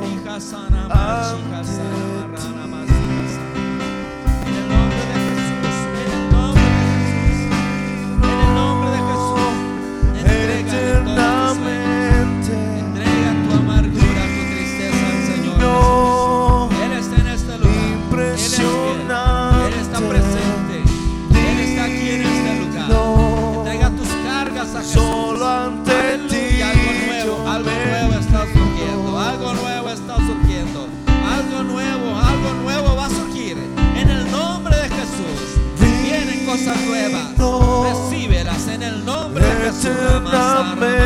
[40.79, 41.06] baby.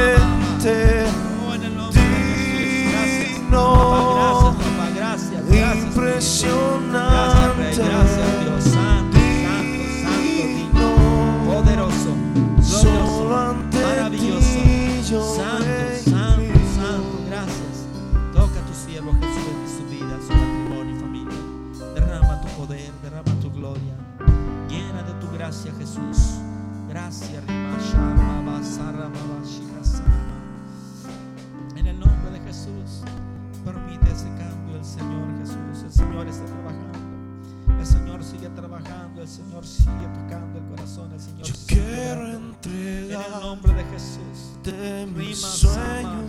[39.31, 41.47] Señor sigue tocando el corazón del Señor.
[41.47, 44.51] Yo quiero entregar en el nombre de Jesús.
[44.65, 46.27] De mi sueño.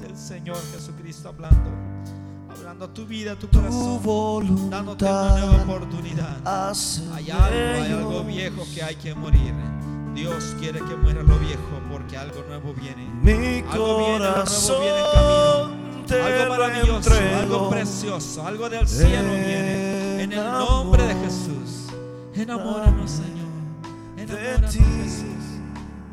[0.00, 1.70] del Señor Jesucristo hablando.
[2.48, 6.36] Hablando a tu vida, a tu corazón, dándote una nueva oportunidad.
[7.12, 9.52] Hay algo, hay algo viejo que hay que morir.
[10.14, 13.04] Dios quiere que muera lo viejo porque algo nuevo viene.
[13.20, 16.24] Mi algo corazón viene, algo nuevo viene en camino.
[16.24, 17.10] Algo maravilloso,
[17.40, 19.95] algo precioso, algo del cielo viene
[20.36, 21.86] el nombre de Jesús.
[22.34, 23.46] Enamóranos, Señor.
[24.16, 25.24] Enamóranos, Jesús.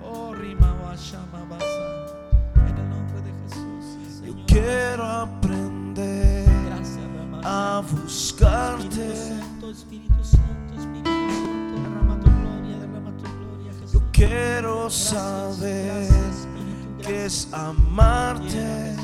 [0.03, 0.95] Oh, Rima,
[2.55, 4.19] En el nombre de Jesús.
[4.19, 4.38] Señor.
[4.38, 6.99] Yo quiero aprender Gracias,
[7.43, 8.86] a buscarte.
[8.88, 11.82] Espíritu Santo, Espíritu Santo, Espíritu Santo.
[11.82, 13.91] Derrama tu gloria, derrama tu gloria, Jesús.
[13.93, 18.95] Yo quiero Gracias, saber Gracias, Espíritu, que es amarte.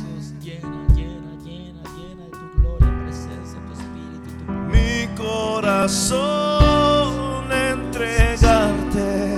[5.19, 6.23] corazón
[7.51, 9.37] entregarte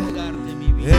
[0.56, 0.96] mi vida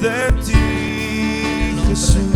[0.00, 2.35] de ti Jesús.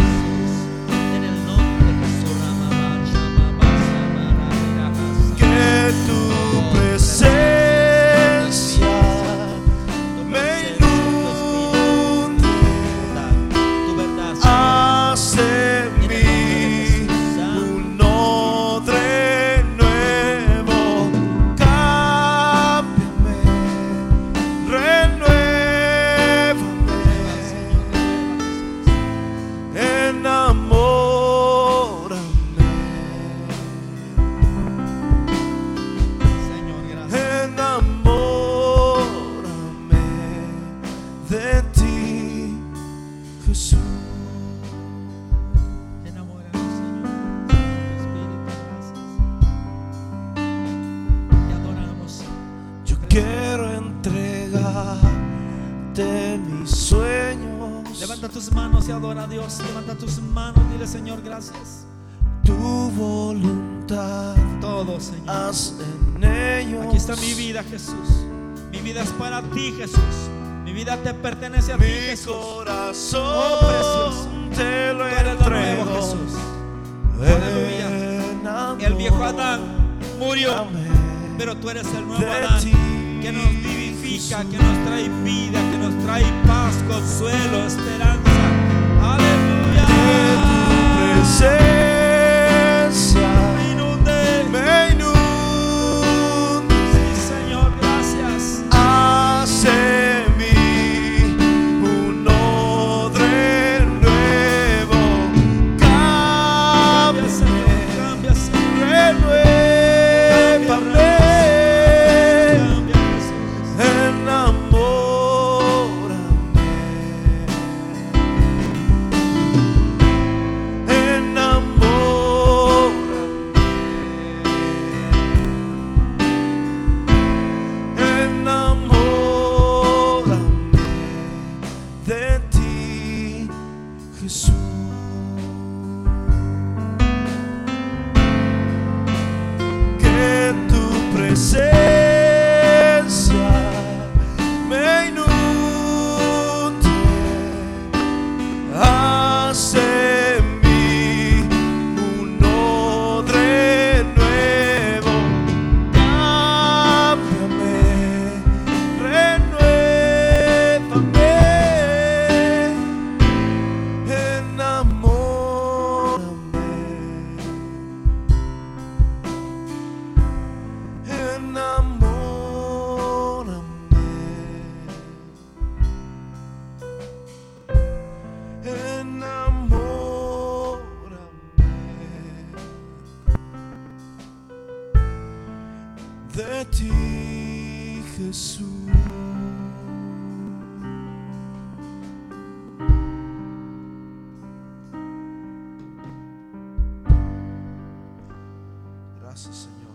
[199.42, 199.94] Gracias, Señor.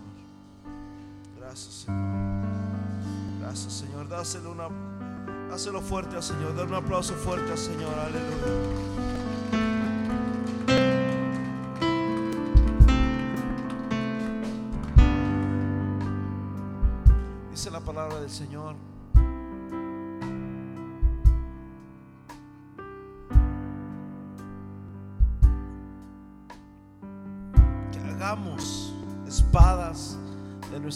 [1.38, 2.46] Gracias, Señor.
[3.38, 4.08] Gracias, Señor.
[4.08, 4.68] Dáselo, una,
[5.48, 6.56] dáselo fuerte al Señor.
[6.56, 7.94] Dale un aplauso fuerte al Señor.
[7.96, 8.26] Aleluya.
[17.52, 18.74] Dice la palabra del Señor.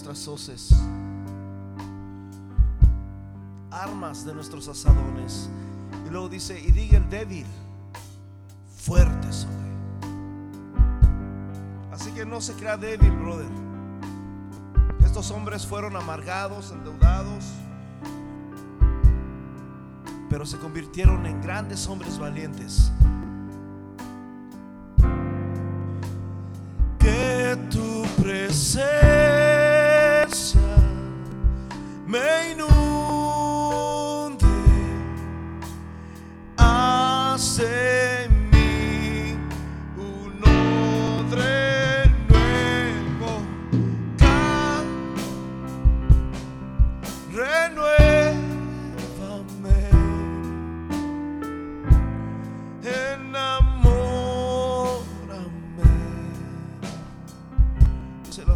[0.02, 0.70] Nuestras hoces,
[3.70, 5.50] armas de nuestros asadones.
[6.06, 7.44] Y luego dice, y diga el débil,
[8.78, 9.50] fuerte soy.
[11.92, 13.50] Así que no se crea débil, brother.
[15.04, 17.44] Estos hombres fueron amargados, endeudados,
[20.30, 22.90] pero se convirtieron en grandes hombres valientes.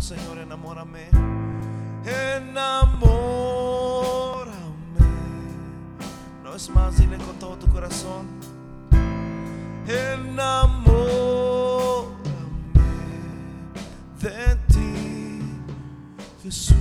[0.00, 1.08] Señor, enamórame.
[2.04, 3.14] Enamórame.
[6.42, 8.26] No es más, dile con todo tu corazón.
[9.86, 10.84] Enamórame
[14.20, 15.40] de ti,
[16.42, 16.74] Jesús.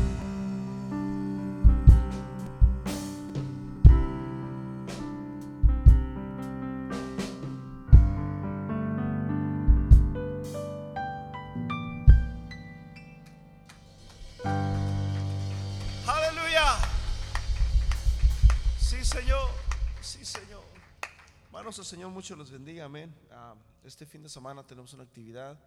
[22.23, 22.85] Mucho los bendiga.
[22.85, 23.13] Amén.
[23.31, 23.53] Ah,
[23.83, 25.59] este fin de semana tenemos una actividad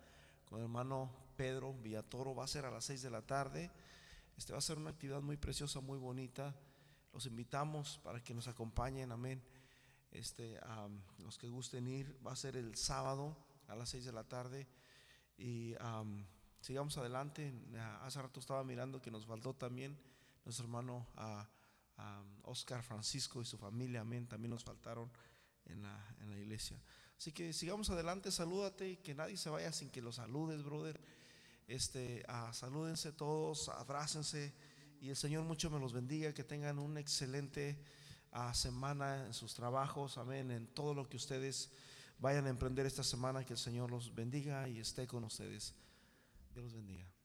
[0.47, 2.35] con el hermano Pedro Villatoro.
[2.35, 3.71] Va a ser a las 6 de la tarde.
[4.39, 6.55] Este va a ser una actividad muy preciosa, muy bonita.
[7.13, 9.13] Los invitamos para que nos acompañen.
[9.13, 9.43] Amén.
[10.11, 13.37] Este, am, los que gusten ir, va a ser el sábado
[13.69, 14.67] a las 6 de la tarde.
[15.37, 16.25] Y am,
[16.63, 17.53] sigamos adelante.
[18.01, 19.95] Hace rato estaba mirando que nos faltó también
[20.47, 21.47] nuestro hermano ah,
[21.99, 24.01] ah, Oscar Francisco y su familia.
[24.01, 24.27] Amén.
[24.27, 25.11] También nos faltaron
[25.67, 26.81] en la, en la iglesia.
[27.19, 31.01] Así que sigamos adelante, salúdate que nadie se vaya sin que los saludes, brother.
[31.67, 34.55] Este, ah, salúdense todos, abrácense
[35.01, 37.79] y el Señor mucho me los bendiga, que tengan una excelente
[38.33, 41.71] ah, semana en sus trabajos, amén, en todo lo que ustedes
[42.19, 45.75] vayan a emprender esta semana, que el Señor los bendiga y esté con ustedes.
[46.53, 47.16] Dios los bendiga.